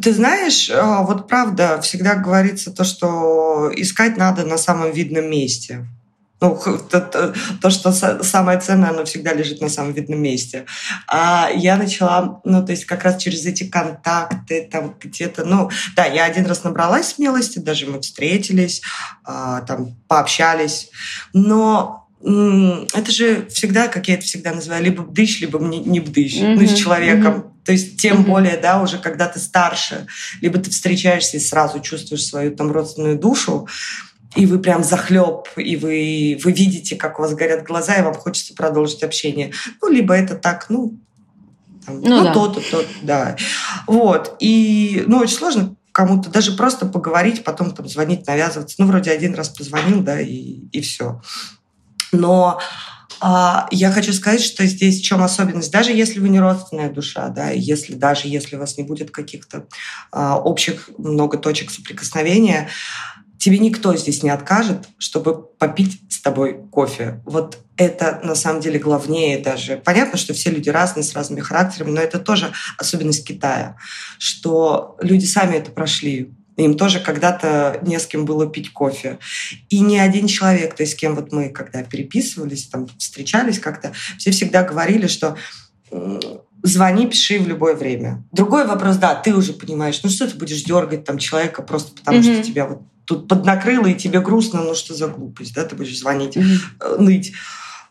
[0.00, 5.86] Ты знаешь, а, вот правда, всегда говорится то, что искать надо на самом видном месте.
[6.42, 6.58] Ну,
[6.90, 10.66] то, то, то, что самое ценное, оно всегда лежит на самом видном месте.
[11.06, 16.04] А я начала, ну, то есть как раз через эти контакты, там где-то, ну, да,
[16.04, 18.82] я один раз набралась смелости, даже мы встретились,
[19.24, 20.90] а, там пообщались,
[21.32, 26.54] но это же всегда, как я это всегда называю, либо бдыщ, либо не бдыщ, mm-hmm.
[26.54, 27.34] ну, с человеком.
[27.34, 27.64] Mm-hmm.
[27.64, 28.26] То есть тем mm-hmm.
[28.26, 30.06] более, да, уже когда ты старше,
[30.40, 33.68] либо ты встречаешься и сразу чувствуешь свою там родственную душу,
[34.34, 38.14] и вы прям захлеб, и вы, вы видите, как у вас горят глаза, и вам
[38.14, 39.52] хочется продолжить общение.
[39.80, 40.98] Ну, либо это так, ну,
[41.84, 42.32] там, ну, ну да.
[42.32, 43.36] то-то, то да.
[43.86, 44.36] Вот.
[44.40, 48.76] И, ну, очень сложно кому-то даже просто поговорить, потом там звонить, навязываться.
[48.78, 51.20] Ну, вроде один раз позвонил, да, и, и все.
[52.12, 52.58] Но
[53.24, 55.70] а, я хочу сказать, что здесь в чем особенность.
[55.70, 59.66] Даже если вы не родственная душа, да, если даже если у вас не будет каких-то
[60.10, 62.68] а, общих много точек соприкосновения,
[63.42, 67.20] тебе никто здесь не откажет, чтобы попить с тобой кофе.
[67.24, 69.82] Вот это на самом деле главнее даже.
[69.84, 73.74] Понятно, что все люди разные, с разными характерами, но это тоже особенность Китая,
[74.16, 76.32] что люди сами это прошли.
[76.56, 79.18] Им тоже когда-то не с кем было пить кофе.
[79.70, 83.92] И ни один человек, то есть с кем вот мы, когда переписывались, там встречались как-то,
[84.18, 85.36] все всегда говорили, что
[86.62, 88.22] звони, пиши в любое время.
[88.30, 92.18] Другой вопрос, да, ты уже понимаешь, ну что ты будешь дергать там человека просто потому,
[92.18, 92.34] mm-hmm.
[92.34, 95.98] что тебя вот тут поднакрыло, и тебе грустно, ну что за глупость, да, ты будешь
[95.98, 96.98] звонить, mm-hmm.
[96.98, 97.32] ныть.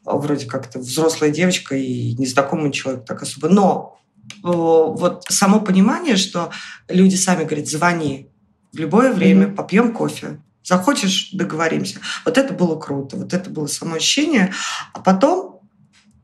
[0.04, 3.50] Вроде как-то взрослая девочка и незнакомый человек так особо.
[3.50, 4.00] Но
[4.42, 6.52] вот само понимание, что
[6.88, 8.30] люди сами говорят, звони
[8.74, 9.56] в любое время, mm-hmm.
[9.56, 10.42] попьем кофе.
[10.64, 12.00] Захочешь, договоримся.
[12.26, 14.54] Вот это было круто, вот это было само ощущение.
[14.94, 15.60] А потом,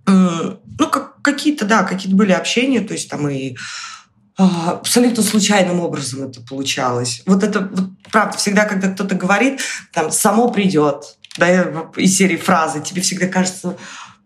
[0.05, 3.57] ну, как, какие-то, да, какие-то были общения, то есть там и а,
[4.37, 7.23] абсолютно случайным образом это получалось.
[7.25, 12.81] Вот это, вот, правда, всегда, когда кто-то говорит, там, само придет, да, из серии фразы,
[12.81, 13.77] тебе всегда кажется,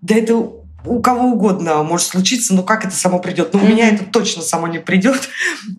[0.02, 0.36] да это
[0.84, 3.54] у кого угодно может случиться, но как это само придет?
[3.54, 5.30] Ну, у меня это точно само не придет.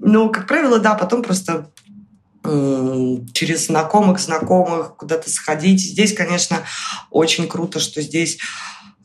[0.00, 1.68] Но, как правило, да, потом просто
[2.44, 5.80] через знакомых, знакомых куда-то сходить.
[5.80, 6.58] Здесь, конечно,
[7.10, 8.38] очень круто, что здесь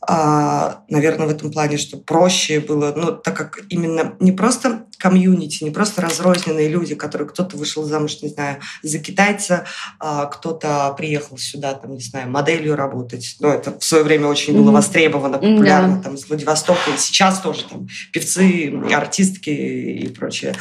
[0.00, 5.64] а, наверное, в этом плане, что проще было, ну, так как именно не просто комьюнити,
[5.64, 9.64] не просто разрозненные люди, которые кто-то вышел замуж, не знаю, за китайца,
[9.98, 13.36] а кто-то приехал сюда, там, не знаю, моделью работать.
[13.40, 16.02] Ну, это в свое время очень было востребовано, популярно, mm-hmm.
[16.02, 20.54] там, из Владивостока, и сейчас тоже там певцы, артистки и прочие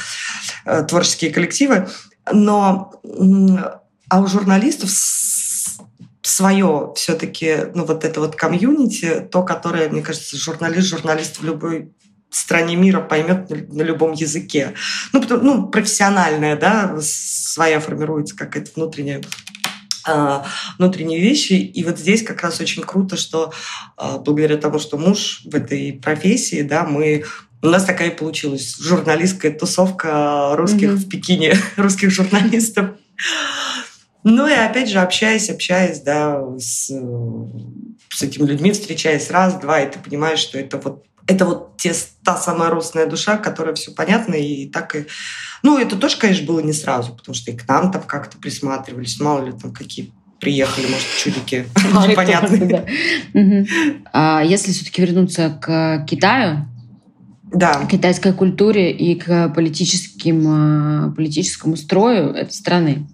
[0.65, 1.87] э, творческие коллективы.
[2.31, 2.91] Но
[4.09, 4.89] а у журналистов
[6.27, 11.93] свое все-таки, ну вот это вот комьюнити, то, которое, мне кажется, журналист, журналист в любой
[12.29, 14.73] стране мира поймет на, любом языке.
[15.13, 19.21] Ну, потому, ну, профессиональная, да, своя формируется какая-то внутренняя
[20.05, 20.45] а,
[20.77, 21.53] внутренние вещи.
[21.53, 23.53] И вот здесь как раз очень круто, что
[23.95, 27.23] а, благодаря тому, что муж в этой профессии, да, мы
[27.61, 30.95] у нас такая получилась журналистская тусовка русских mm-hmm.
[30.95, 32.91] в Пекине, русских журналистов.
[34.29, 36.91] Ну и опять же, общаясь, общаясь, да, с,
[38.09, 41.93] с этими людьми, встречаясь раз, два, и ты понимаешь, что это вот это вот те,
[42.23, 45.05] та самая родственная душа, которая все понятно, и так и...
[45.63, 49.19] Ну, это тоже, конечно, было не сразу, потому что и к нам там как-то присматривались,
[49.19, 51.65] мало ли там какие приехали, может, чудики
[52.07, 52.85] непонятные.
[54.11, 56.65] А если все-таки вернуться к Китаю,
[57.51, 57.73] да.
[57.85, 63.07] к китайской культуре и к политическим, политическому строю этой страны.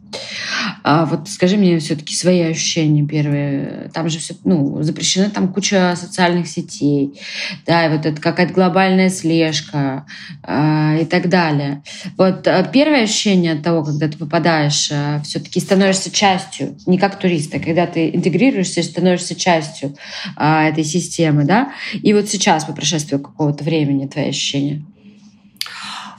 [0.84, 3.90] А вот скажи мне все-таки свои ощущения первые.
[3.94, 7.20] Там же все, ну, запрещена там куча социальных сетей,
[7.66, 10.06] да, и вот это какая-то глобальная слежка
[10.44, 11.84] э, и так далее.
[12.18, 17.18] Вот э, первое ощущение от того, когда ты попадаешь, э, все-таки становишься частью, не как
[17.18, 19.96] туриста, когда ты интегрируешься и становишься частью
[20.38, 21.72] э, этой системы, да.
[21.94, 24.84] И вот сейчас по прошествии какого-то времени твои ощущения.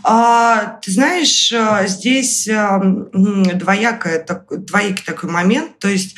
[0.06, 2.80] А, ты знаешь, э, здесь э,
[3.14, 5.78] двоякое, двоякий такой момент.
[5.78, 6.14] То есть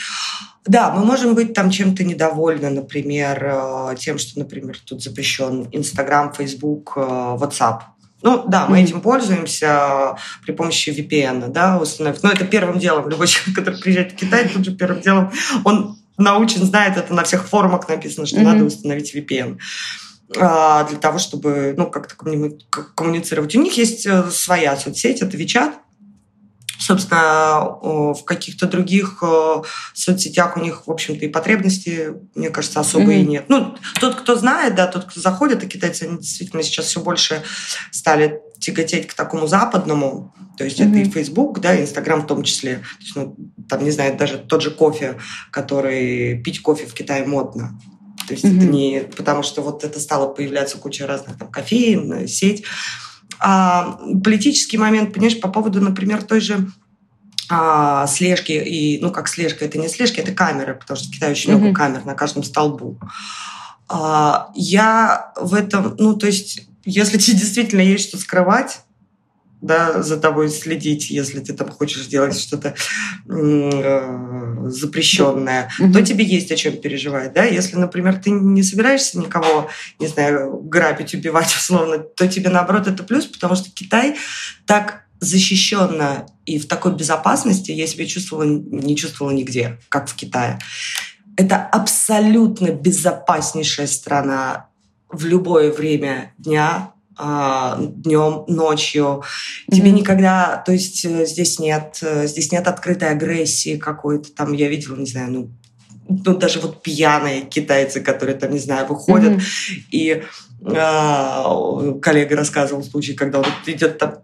[0.67, 6.33] да, мы можем быть там чем-то недовольны, например, э, тем, что, например, тут запрещен Инстаграм,
[6.33, 7.83] Фейсбук, WhatsApp.
[8.23, 8.83] Ну да, мы mm-hmm.
[8.83, 12.25] этим пользуемся при помощи VPN, да, установив.
[12.25, 13.09] Но это первым делом.
[13.09, 15.31] Любой человек, который приезжает в Китай, тут же первым делом
[15.63, 18.43] он научен, знает это на всех форумах написано, что mm-hmm.
[18.43, 19.59] надо установить VPN.
[19.59, 19.59] а,
[20.29, 23.55] для того, чтобы ну, как-то коммуницировать.
[23.55, 25.75] У них есть э, своя соцсеть, это Вичат.
[26.79, 27.61] Собственно,
[28.13, 29.63] в каких-то других э,
[29.95, 33.23] соцсетях у них, в общем-то, и потребности, мне кажется, особо mm-hmm.
[33.23, 33.45] и нет.
[33.49, 37.43] Ну, тот, кто знает, да, тот, кто заходит, а китайцы они действительно сейчас все больше
[37.91, 40.91] стали тяготеть к такому западному, то есть mm-hmm.
[40.91, 42.77] это и Facebook, да, и Instagram в том числе.
[42.77, 43.37] То есть, ну,
[43.69, 45.19] там, не знаю, даже тот же кофе,
[45.51, 47.79] который пить кофе в Китае модно.
[48.27, 48.57] То есть mm-hmm.
[48.57, 52.65] это не потому, что вот это стало появляться куча разных там кофеин, сеть.
[53.39, 56.69] А политический момент, понимаешь, по поводу, например, той же
[57.49, 61.33] а, слежки и, ну, как слежка, это не слежки, это камеры, потому что в Китае
[61.33, 61.59] очень mm-hmm.
[61.59, 62.99] много камер на каждом столбу.
[63.89, 68.81] А, я в этом, ну, то есть, если тебе действительно есть что скрывать,
[69.67, 72.75] да, за тобой следить, если ты там хочешь делать что-то
[73.29, 75.93] э, запрещенное, mm-hmm.
[75.93, 77.45] то тебе есть о чем переживать, да.
[77.45, 83.03] Если, например, ты не собираешься никого, не знаю, грабить, убивать условно, то тебе наоборот это
[83.03, 84.17] плюс, потому что Китай
[84.67, 90.59] так защищенно и в такой безопасности я себя чувствовала, не чувствовала нигде, как в Китае.
[91.37, 94.69] Это абсолютно безопаснейшая страна
[95.11, 99.23] в любое время дня, днем, ночью.
[99.71, 99.95] Тебе mm-hmm.
[99.95, 104.33] никогда, то есть э, здесь нет, э, здесь нет открытой агрессии какой-то.
[104.33, 105.51] Там я видела, не знаю, ну,
[106.09, 109.75] ну даже вот пьяные китайцы, которые там, не знаю, выходят mm-hmm.
[109.93, 110.23] и
[110.65, 114.17] а, коллега рассказывал случай, когда он идет там,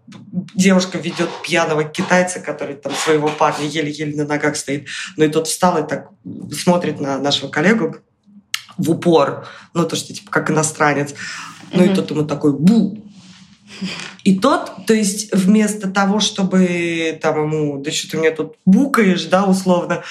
[0.55, 5.47] девушка ведет пьяного китайца, который там своего парня еле-еле на ногах стоит, но и тот
[5.47, 6.09] встал и так
[6.51, 7.97] смотрит на нашего коллегу
[8.77, 11.13] в упор, ну то, что типа как иностранец,
[11.73, 12.99] ну и тот ему такой бу.
[14.23, 19.25] И тот, то есть вместо того, чтобы там ему, да что ты мне тут букаешь,
[19.25, 20.03] да, условно,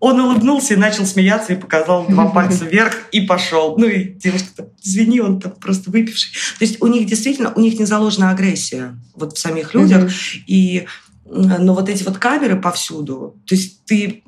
[0.00, 3.76] он улыбнулся и начал смеяться и показал два пальца вверх и пошел.
[3.76, 6.32] Ну и девушка там, извини, он там просто выпивший.
[6.58, 10.04] То есть у них действительно, у них не заложена агрессия вот в самих людях.
[10.04, 10.42] Mm-hmm.
[10.46, 10.86] И
[11.30, 14.22] но вот эти вот камеры повсюду, то есть ты,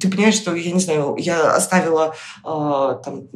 [0.00, 3.28] ты понимаешь, что, я не знаю, я оставила, э, там,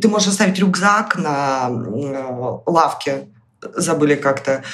[0.00, 3.28] ты можешь оставить рюкзак на э, лавке,
[3.76, 4.64] забыли как-то,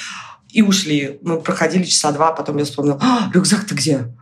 [0.50, 1.18] и ушли.
[1.22, 4.14] Мы проходили часа два, потом я вспомнила, а, рюкзак-то где?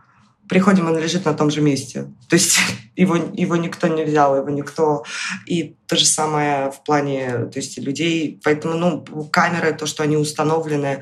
[0.49, 2.03] Приходим, он лежит на том же месте.
[2.29, 2.57] То есть
[2.95, 5.03] его, его никто не взял, его никто...
[5.45, 8.39] И то же самое в плане то есть, людей.
[8.43, 11.01] Поэтому ну, камеры, то, что они установлены,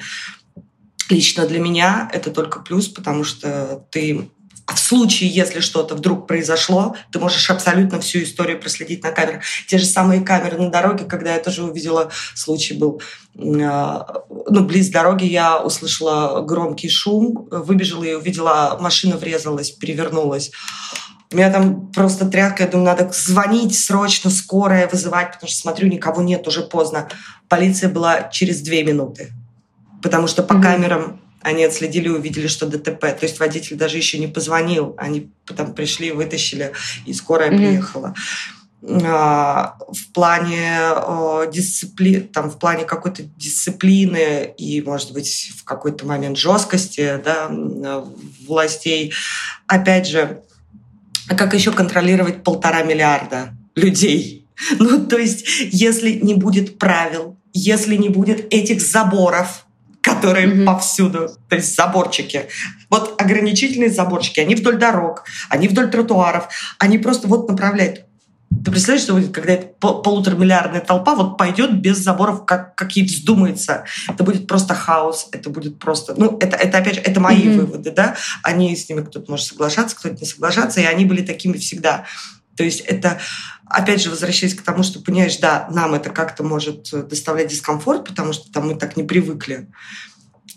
[1.09, 4.29] лично для меня это только плюс, потому что ты
[4.73, 9.43] в случае, если что-то вдруг произошло, ты можешь абсолютно всю историю проследить на камерах.
[9.67, 12.99] Те же самые камеры на дороге, когда я тоже увидела, случай был,
[13.37, 20.51] а, ну, близ дороги я услышала громкий шум, выбежала и увидела, машина врезалась, перевернулась.
[21.31, 25.89] У меня там просто тряска, я думаю, надо звонить срочно, скорая вызывать, потому что смотрю,
[25.89, 27.07] никого нет, уже поздно.
[27.49, 29.31] Полиция была через две минуты
[30.05, 30.61] потому что по mm-hmm.
[30.61, 32.99] камерам они отследили, увидели, что ДТП.
[32.99, 34.93] То есть водитель даже еще не позвонил.
[34.99, 36.73] Они потом пришли, вытащили,
[37.07, 37.57] и скорая mm-hmm.
[37.57, 38.13] приехала.
[39.03, 42.19] А, в плане дисципли...
[42.19, 47.49] там, в плане какой-то дисциплины и, может быть, в какой-то момент жесткости да,
[48.45, 49.11] властей.
[49.65, 50.43] Опять же,
[51.29, 54.43] как еще контролировать полтора миллиарда людей?
[54.79, 59.64] Ну, то есть, если не будет правил, если не будет этих заборов,
[60.05, 60.65] которые mm-hmm.
[60.65, 62.45] повсюду, то есть заборчики.
[62.91, 68.05] Вот ограничительные заборчики, они вдоль дорог, они вдоль тротуаров, они просто вот направляют.
[68.63, 73.05] Ты представляешь, что будет, когда эта полуторамиллиардная толпа вот пойдет без заборов, как, как ей
[73.07, 73.85] вздумается.
[74.07, 76.13] Это будет просто хаос, это будет просто...
[76.15, 77.57] Ну, это, это опять же, это мои mm-hmm.
[77.57, 78.15] выводы, да?
[78.43, 82.05] Они с ними кто-то может соглашаться, кто-то не соглашаться, и они были такими всегда.
[82.55, 83.19] То есть это,
[83.67, 88.33] опять же, возвращаясь к тому, что, понимаешь, да, нам это как-то может доставлять дискомфорт, потому
[88.33, 89.69] что там мы так не привыкли.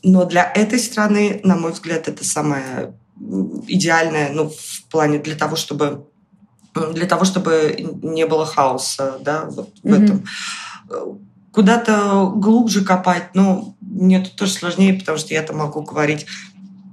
[0.03, 2.95] Но для этой страны, на мой взгляд, это самое
[3.67, 6.07] идеальное, ну, в плане для того, чтобы
[6.93, 9.91] для того, чтобы не было хаоса, да, вот mm-hmm.
[9.91, 10.25] в этом.
[11.51, 16.27] Куда-то глубже копать, ну, мне тут тоже сложнее, потому что я-то могу говорить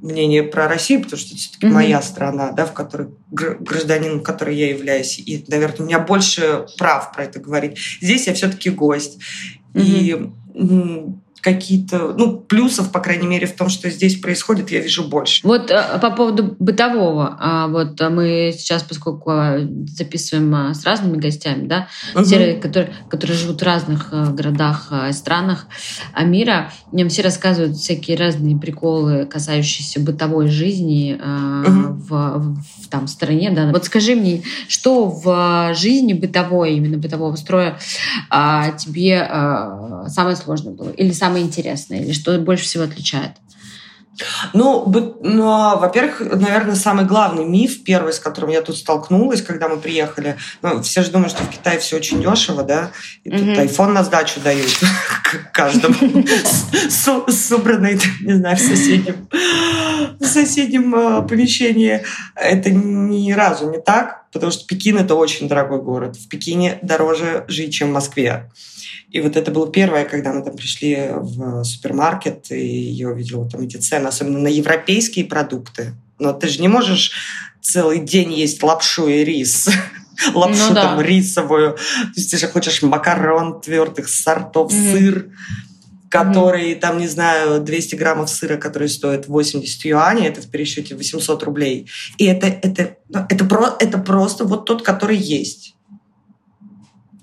[0.05, 1.71] мнение про Россию, потому что это все-таки mm-hmm.
[1.71, 5.19] моя страна, да, в которой гражданин, в которой я являюсь.
[5.19, 7.77] И, наверное, у меня больше прав про это говорить.
[8.01, 9.19] Здесь я все-таки гость.
[9.73, 9.81] Mm-hmm.
[9.83, 10.31] И
[11.45, 15.45] какие-то, ну, плюсов, по крайней мере, в том, что здесь происходит, я вижу больше.
[15.47, 19.31] Вот э, по поводу бытового, а вот мы сейчас, поскольку
[19.85, 22.25] записываем с разными гостями, да, угу.
[22.25, 25.67] серые, которые, которые живут в разных городах и странах
[26.19, 31.93] мира, мне все рассказывают всякие разные приколы, касающиеся бытовой жизни угу.
[31.93, 33.69] в, в там стране, да.
[33.71, 37.77] Вот скажи мне, что в жизни бытовой, именно бытового строя
[38.31, 40.89] а, тебе а, самое сложное было?
[40.89, 41.99] Или самое интересное?
[41.99, 43.33] Или что больше всего отличает?
[44.53, 44.85] Ну,
[45.21, 49.77] ну а, во-первых, наверное, самый главный миф, первый, с которым я тут столкнулась, когда мы
[49.77, 50.37] приехали.
[50.61, 52.91] Ну, все же думают, что в Китае все очень дешево, да?
[53.23, 53.67] И тут mm-hmm.
[53.67, 54.69] iPhone на сдачу дают
[55.53, 56.23] каждому
[56.89, 59.27] собранный, не знаю, в соседнем,
[60.19, 62.01] в соседнем а, помещении.
[62.35, 66.15] Это ни разу не так, потому что Пекин— это очень дорогой город.
[66.15, 68.49] В Пекине дороже жить, чем в Москве.
[69.15, 73.61] И вот это было первое, когда мы там пришли в супермаркет, и я увидела там
[73.61, 75.93] эти цены, особенно на европейские продукты.
[76.19, 77.13] Но ты же не можешь
[77.61, 79.69] целый день есть лапшу и рис
[80.33, 80.81] лапшу ну, да.
[80.81, 81.75] там рисовую.
[81.75, 84.91] То есть ты же хочешь макарон твердых сортов, mm-hmm.
[84.91, 85.29] сыр,
[86.09, 86.79] который mm-hmm.
[86.81, 91.89] там, не знаю, 200 граммов сыра, который стоит 80 юаней, это в пересчете 800 рублей.
[92.17, 95.74] И это, это, ну, это, про, это просто вот тот, который есть.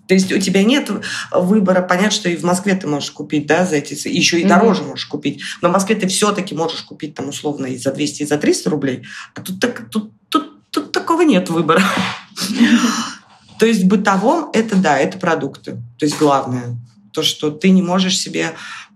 [0.06, 0.90] То есть у тебя нет
[1.30, 4.48] выбора понять, что и в Москве ты можешь купить, да, за эти, еще и mm-hmm.
[4.48, 5.42] дороже можешь купить.
[5.60, 8.70] Но в Москве ты все-таки можешь купить там условно и за 200, и за 300
[8.70, 9.04] рублей.
[9.34, 11.82] А тут, так, тут, тут, тут такого нет выбора.
[13.58, 15.78] То есть бытовом это да, это продукты.
[15.98, 16.76] То есть главное.
[17.12, 18.54] То, что ты не можешь себе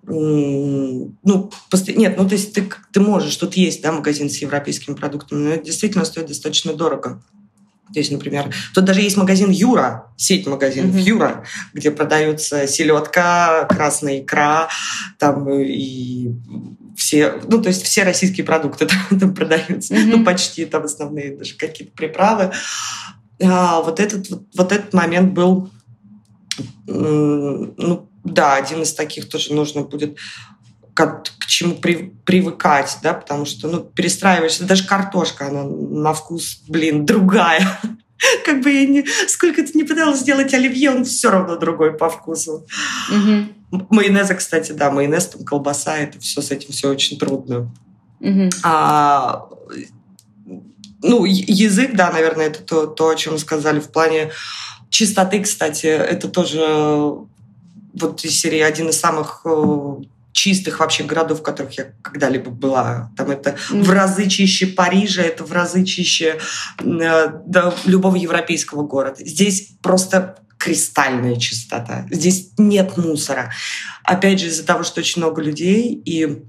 [0.09, 5.43] ну, нет, ну, то есть ты, ты можешь, тут есть, да, магазин с европейскими продуктами,
[5.43, 7.21] но это действительно стоит достаточно дорого.
[7.93, 11.03] То есть, например, тут даже есть магазин Юра, сеть магазинов mm-hmm.
[11.03, 14.69] Юра, где продаются селедка, красная икра,
[15.19, 16.33] там и
[16.97, 20.17] все, ну, то есть все российские продукты там, там продаются, mm-hmm.
[20.17, 22.53] ну, почти там основные даже какие-то приправы.
[23.43, 25.71] А, вот, этот, вот, вот этот момент был,
[26.87, 30.19] ну, да, один из таких тоже нужно будет
[30.97, 36.63] к, к чему при, привыкать, да, потому что, ну, перестраиваешься, даже картошка, она на вкус,
[36.67, 37.79] блин, другая.
[38.47, 42.09] Как бы я не, сколько ты не пыталась сделать оливье, он все равно другой по
[42.09, 42.67] вкусу.
[43.11, 43.85] Угу.
[43.91, 47.71] Майонеза, кстати, да, майонез, там, колбаса, это все с этим все очень трудно.
[48.21, 48.49] Угу.
[48.63, 49.51] А,
[51.03, 54.31] ну, язык, да, наверное, это то, то, о чем сказали в плане
[54.89, 57.27] чистоты, кстати, это тоже
[57.93, 59.97] вот из серии один из самых э,
[60.37, 63.11] чистых вообще городов, в которых я когда-либо была.
[63.17, 66.39] Там это в разы чище Парижа, это в разы чище
[66.79, 69.25] э, да, любого европейского города.
[69.25, 72.07] Здесь просто кристальная чистота.
[72.11, 73.51] Здесь нет мусора.
[74.05, 76.43] Опять же, из-за того, что очень много людей и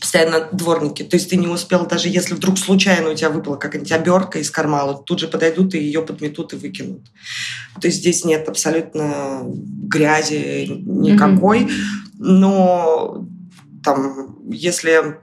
[0.00, 1.02] постоянно дворники.
[1.02, 4.50] То есть ты не успел, даже если вдруг случайно у тебя выпала какая-нибудь обертка из
[4.50, 7.06] кармана, тут же подойдут и ее подметут и выкинут.
[7.80, 11.60] То есть здесь нет абсолютно грязи никакой.
[11.60, 12.03] Mm-hmm.
[12.18, 13.26] Но
[13.82, 15.18] там, если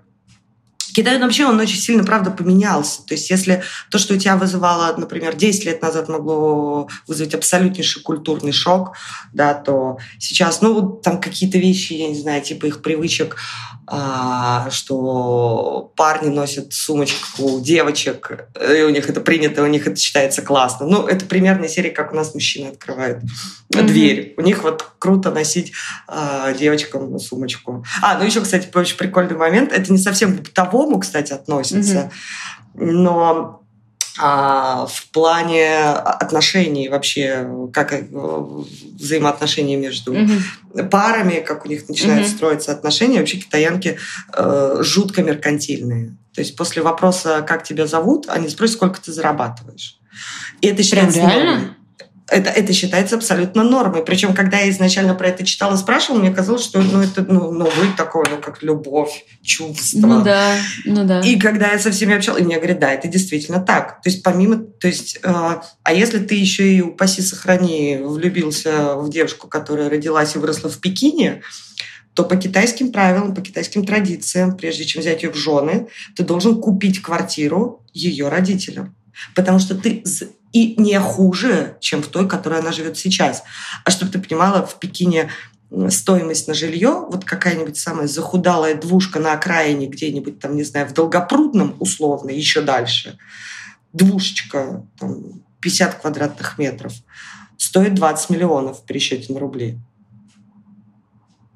[0.93, 3.03] Китай вообще, он очень сильно, правда, поменялся.
[3.05, 8.01] То есть если то, что у тебя вызывало, например, 10 лет назад могло вызвать абсолютнейший
[8.01, 8.95] культурный шок,
[9.33, 13.37] да, то сейчас, ну, там какие-то вещи, я не знаю, типа их привычек,
[14.69, 20.41] что парни носят сумочку у девочек, и у них это принято, у них это считается
[20.41, 20.85] классно.
[20.85, 23.23] Ну, это примерно серия, как у нас мужчины открывают
[23.73, 23.83] mm-hmm.
[23.83, 24.33] дверь.
[24.37, 25.73] У них вот круто носить
[26.07, 27.83] а, девочкам сумочку.
[28.01, 29.73] А, ну еще, кстати, очень прикольный момент.
[29.73, 32.11] Это не совсем к бытовому, кстати, относится,
[32.75, 32.91] mm-hmm.
[32.91, 33.61] но
[34.20, 38.03] а, в плане отношений вообще, как э,
[38.99, 40.89] взаимоотношения между mm-hmm.
[40.89, 42.36] парами, как у них начинают mm-hmm.
[42.36, 43.97] строиться отношения, вообще китаянки
[44.34, 46.18] э, жутко меркантильные.
[46.34, 49.97] То есть после вопроса, как тебя зовут, они спросят, сколько ты зарабатываешь.
[50.62, 51.76] И это считается нормой
[52.32, 54.03] это, это считается абсолютно нормой.
[54.03, 57.65] Причем, когда я изначально про это читала, спрашивала, мне казалось, что ну, это ну, ну,
[57.65, 60.07] вы такое, ну, как любовь, чувство.
[60.07, 60.55] Ну да,
[60.86, 61.19] ну да.
[61.21, 64.01] И когда я со всеми общалась, и мне говорят, да, это действительно так.
[64.01, 65.29] То есть помимо, то есть, э,
[65.84, 70.79] а если ты еще и, упаси сохрани, влюбился в девушку, которая родилась и выросла в
[70.79, 71.41] Пекине,
[72.13, 76.61] то по китайским правилам, по китайским традициям, прежде чем взять ее в жены, ты должен
[76.61, 78.95] купить квартиру ее родителям.
[79.36, 80.03] Потому что ты
[80.51, 83.43] и не хуже, чем в той, которой она живет сейчас.
[83.85, 85.29] А чтобы ты понимала, в Пекине
[85.89, 90.93] стоимость на жилье, вот какая-нибудь самая захудалая двушка на окраине где-нибудь там, не знаю, в
[90.93, 93.17] Долгопрудном условно, еще дальше,
[93.93, 96.93] двушечка, там, 50 квадратных метров,
[97.57, 99.79] стоит 20 миллионов в пересчете на рубли.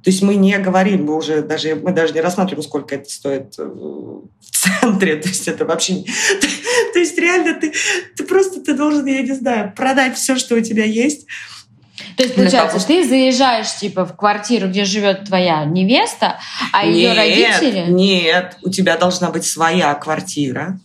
[0.04, 3.56] То есть мы не говорим, мы уже даже, мы даже не рассматриваем, сколько это стоит
[3.58, 4.35] э, в
[4.66, 5.16] центре.
[5.18, 6.04] То есть это вообще...
[6.94, 7.74] То есть реально ты,
[8.16, 11.26] ты просто ты должен, я не знаю, продать все, что у тебя есть.
[12.18, 16.40] То есть, получается, ты заезжаешь типа в квартиру, где живет твоя невеста,
[16.72, 17.86] а ее родители...
[17.90, 20.80] Нет, у тебя должна быть своя квартира.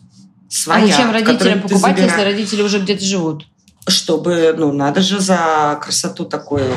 [0.48, 3.46] Своя, а зачем родителям покупать, если родители уже где-то живут?
[3.88, 6.72] Чтобы, ну, надо же за красоту такую...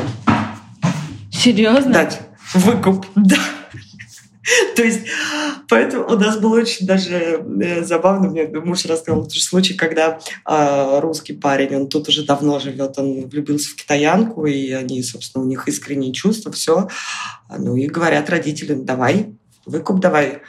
[1.32, 1.92] Серьезно?
[1.92, 2.20] Дать
[2.54, 3.38] выкуп, да.
[4.76, 5.02] То есть,
[5.70, 7.14] поэтому у нас было очень даже
[7.62, 8.30] э, забавно.
[8.30, 13.28] Мне муж рассказал тот случай, когда э, русский парень, он тут уже давно живет, он
[13.28, 16.90] влюбился в китаянку, и они, собственно, у них искренние чувства, все.
[17.58, 19.34] Ну и говорят родителям, давай,
[19.66, 20.42] выкуп давай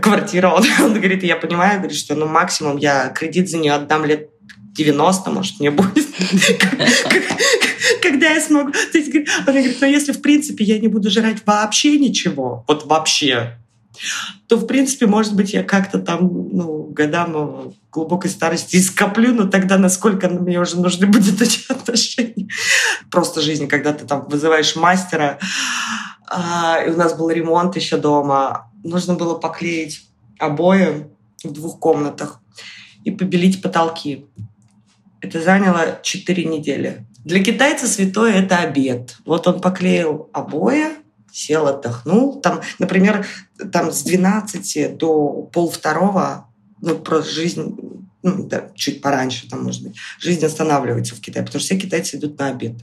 [0.00, 0.50] квартира.
[0.50, 4.30] Он, он говорит, я понимаю, говорит, что ну максимум я кредит за нее отдам лет
[4.74, 6.06] 90, может, мне будет
[8.02, 8.72] когда я смогу.
[8.72, 12.86] То есть, он говорит, ну если в принципе я не буду жрать вообще ничего, вот
[12.86, 13.58] вообще,
[14.46, 16.20] то, в принципе, может быть, я как-то там,
[16.52, 22.48] ну, годам глубокой старости скоплю, но тогда насколько мне уже нужны будут эти отношения.
[23.10, 25.38] Просто жизнь, когда ты там вызываешь мастера,
[26.28, 30.06] а, и у нас был ремонт еще дома, нужно было поклеить
[30.38, 31.06] обои
[31.44, 32.40] в двух комнатах
[33.04, 34.26] и побелить потолки.
[35.20, 37.06] Это заняло 4 недели.
[37.24, 39.16] Для китайца святое– это обед.
[39.24, 40.86] Вот он поклеил обои,
[41.32, 42.40] сел, отдохнул.
[42.40, 43.26] Там, например,
[43.72, 46.48] там с 12 до полвторого,
[46.80, 47.76] ну, просто жизнь,
[48.22, 52.16] ну, да, чуть пораньше, там, может быть, жизнь останавливается в Китае, потому что все китайцы
[52.16, 52.74] идут на обед.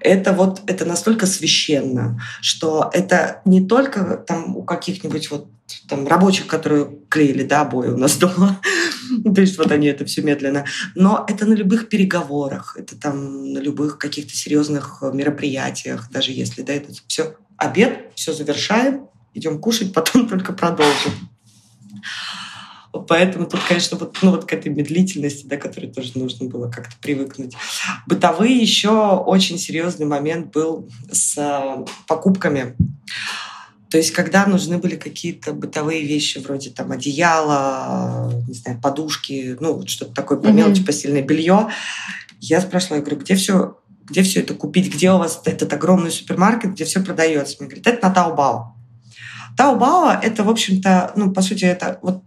[0.00, 5.48] Это вот, это настолько священно, что это не только там у каких-нибудь вот
[5.88, 8.60] там рабочих, которые клеили, да, обои у нас дома,
[9.34, 10.64] То есть вот они это все медленно.
[10.94, 16.62] Но это на любых переговорах, это там на любых каких-то серьезных э, мероприятиях, даже если,
[16.62, 21.12] да, это все обед, все завершаем, идем кушать, потом только продолжим.
[23.08, 26.94] Поэтому тут, конечно, вот, ну, вот к этой медлительности, да, которой тоже нужно было как-то
[27.02, 27.54] привыкнуть.
[28.06, 32.76] Бытовые еще очень серьезный момент был с э, покупками.
[33.94, 39.86] То есть, когда нужны были какие-то бытовые вещи, вроде там одеяла, не знаю, подушки, ну,
[39.86, 40.84] что-то такое по мелочи, mm-hmm.
[40.84, 41.68] постельное белье,
[42.40, 46.10] я спрашивала, я говорю, где все, где все это купить, где у вас этот огромный
[46.10, 47.58] супермаркет, где все продается?
[47.60, 48.74] Мне говорят, это на Таобао.
[49.56, 52.24] Таобао— это, в общем-то, ну, по сути, это вот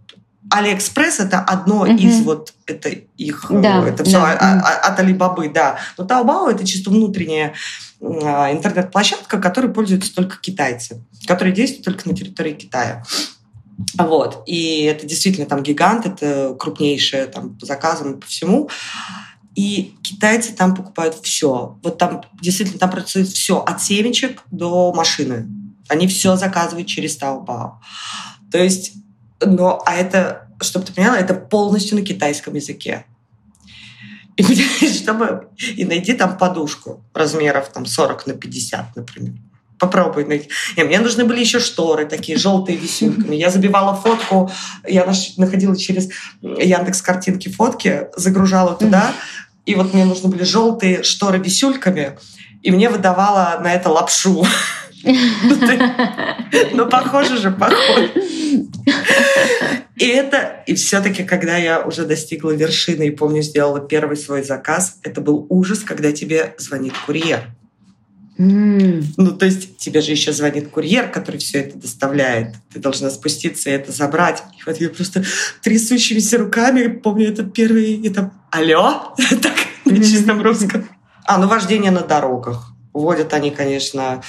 [0.50, 1.96] Алиэкспресс это одно mm-hmm.
[1.98, 4.60] из вот это их да, это все да.
[4.60, 5.78] от Алибабы, да.
[5.96, 7.54] Но Таобао это чисто внутренняя
[8.00, 13.04] а, интернет-площадка, которой пользуются только китайцы, которая действует только на территории Китая.
[13.96, 14.42] Вот.
[14.46, 18.70] И это действительно там гигант, это крупнейшая там по заказам и по всему.
[19.54, 21.78] И китайцы там покупают все.
[21.82, 25.48] Вот там действительно там происходит все, от семечек до машины.
[25.88, 27.72] Они все заказывают через Taobao.
[28.52, 28.92] То есть,
[29.44, 33.04] но, а это, чтобы ты поняла, это полностью на китайском языке.
[34.36, 34.42] И,
[34.88, 39.34] чтобы, и найди там подушку размеров там 40 на 50, например.
[39.78, 40.48] Попробуй найти.
[40.76, 43.36] И мне нужны были еще шторы такие, желтые висюльками.
[43.36, 44.50] Я забивала фотку,
[44.86, 46.08] я находила через
[46.42, 49.12] Яндекс картинки фотки, загружала туда,
[49.66, 52.18] и вот мне нужны были желтые шторы висюльками,
[52.62, 54.44] и мне выдавала на это лапшу.
[56.72, 58.10] Ну, похоже же, похоже.
[59.96, 64.98] И это, и все-таки, когда я уже достигла вершины и помню, сделала первый свой заказ,
[65.02, 67.42] это был ужас, когда тебе звонит курьер.
[68.38, 69.04] Mm.
[69.16, 72.54] Ну, то есть тебе же еще звонит курьер, который все это доставляет.
[72.72, 74.44] Ты должна спуститься и это забрать.
[74.56, 75.24] И вот я просто
[75.62, 80.88] трясущимися руками помню этот первый, и там, алло, так, на чистом русском.
[81.24, 82.72] А, ну, вождение на дорогах.
[83.00, 84.22] Водят они, конечно...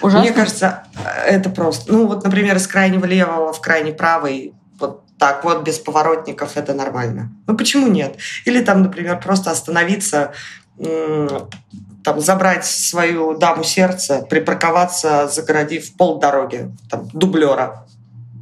[0.00, 0.20] Ужасно.
[0.20, 0.84] Мне кажется,
[1.26, 1.92] это просто...
[1.92, 6.74] Ну, вот, например, из крайнего левого в крайний правый вот так вот, без поворотников, это
[6.74, 7.30] нормально.
[7.46, 8.16] Ну, почему нет?
[8.44, 10.32] Или там, например, просто остановиться,
[10.76, 17.86] там, забрать свою даму сердца, припарковаться, загородив пол дороги, там, дублера.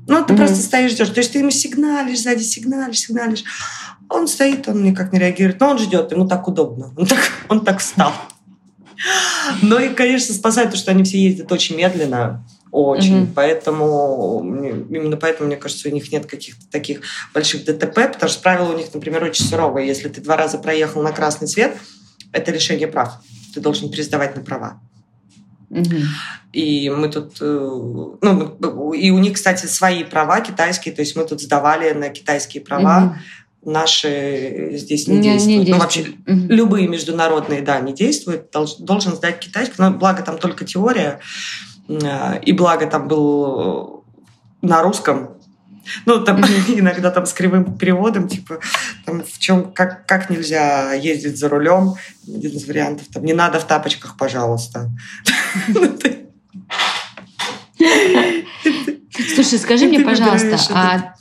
[0.09, 0.37] Ну, ты mm-hmm.
[0.37, 1.11] просто стоишь, ждешь.
[1.11, 3.45] То есть ты ему сигналишь, сзади сигналишь, сигналишь.
[4.09, 5.61] Он стоит, он никак не реагирует.
[5.61, 6.93] Но он ждет, ему так удобно.
[6.97, 8.13] Он так, он так встал.
[9.63, 12.45] Но и, конечно, спасает то, что они все ездят очень медленно.
[12.71, 13.25] Очень.
[13.25, 13.33] Угу.
[13.35, 14.41] Поэтому
[14.89, 17.03] именно поэтому, мне кажется, у них нет каких-то таких
[17.35, 19.87] больших ДТП, потому что правила у них, например, очень суровые.
[19.87, 21.77] Если ты два раза проехал на красный свет,
[22.33, 23.21] это лишение прав.
[23.55, 24.81] Ты должен пересдавать на права.
[25.69, 25.97] Угу.
[26.55, 31.25] И мы тут, э, ну, и у них, кстати, свои права китайские, то есть мы
[31.25, 33.05] тут сдавали на китайские права.
[33.05, 33.15] Угу
[33.65, 35.67] наши здесь не, не действуют.
[35.67, 36.17] Не ну, вообще угу.
[36.27, 38.51] любые международные, да, не действуют.
[38.51, 41.21] Долж, должен сдать китайский, но благо там только теория.
[41.89, 44.05] И благо там был
[44.63, 45.37] на русском,
[46.07, 48.61] ну, там иногда там с кривым переводом, типа,
[49.05, 51.95] там в чем, как, как нельзя ездить за рулем,
[52.27, 54.91] один из вариантов, там, не надо в тапочках, пожалуйста.
[59.35, 61.15] Слушай, скажи мне, пожалуйста, а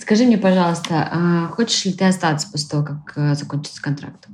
[0.00, 4.28] Скажи мне, пожалуйста, а хочешь ли ты остаться после того, как э, закончится контракт?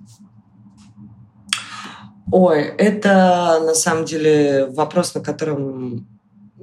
[2.32, 6.06] Ой, это на самом деле вопрос, на котором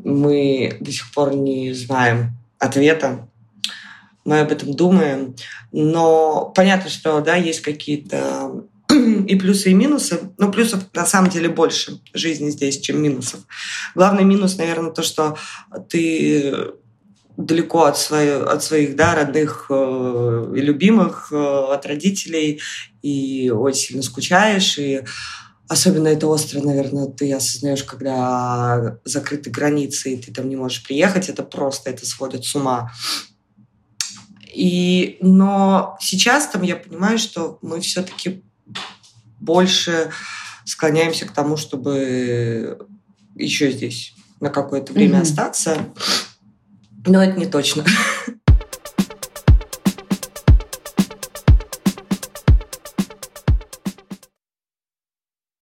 [0.04, 3.28] мы до сих пор не знаем ответа.
[4.24, 5.36] Мы об этом думаем.
[5.72, 10.32] Но понятно, что да, есть какие-то и плюсы, и минусы.
[10.38, 13.42] Но плюсов на самом деле больше жизни здесь, чем минусов.
[13.96, 15.38] Главный минус, наверное, то, что
[15.90, 16.72] ты
[17.38, 22.60] далеко от, своих, от своих да, родных э, и любимых, э, от родителей,
[23.04, 25.04] и очень сильно скучаешь, и
[25.68, 31.30] особенно это остро, наверное, ты осознаешь, когда закрыты границы, и ты там не можешь приехать,
[31.30, 32.92] это просто, это сводит с ума.
[34.52, 38.44] И, но сейчас там я понимаю, что мы все-таки
[39.40, 40.10] больше
[40.66, 42.80] склоняемся к тому, чтобы
[43.36, 45.22] еще здесь на какое-то время mm-hmm.
[45.22, 45.78] остаться.
[47.08, 47.84] Но это не точно.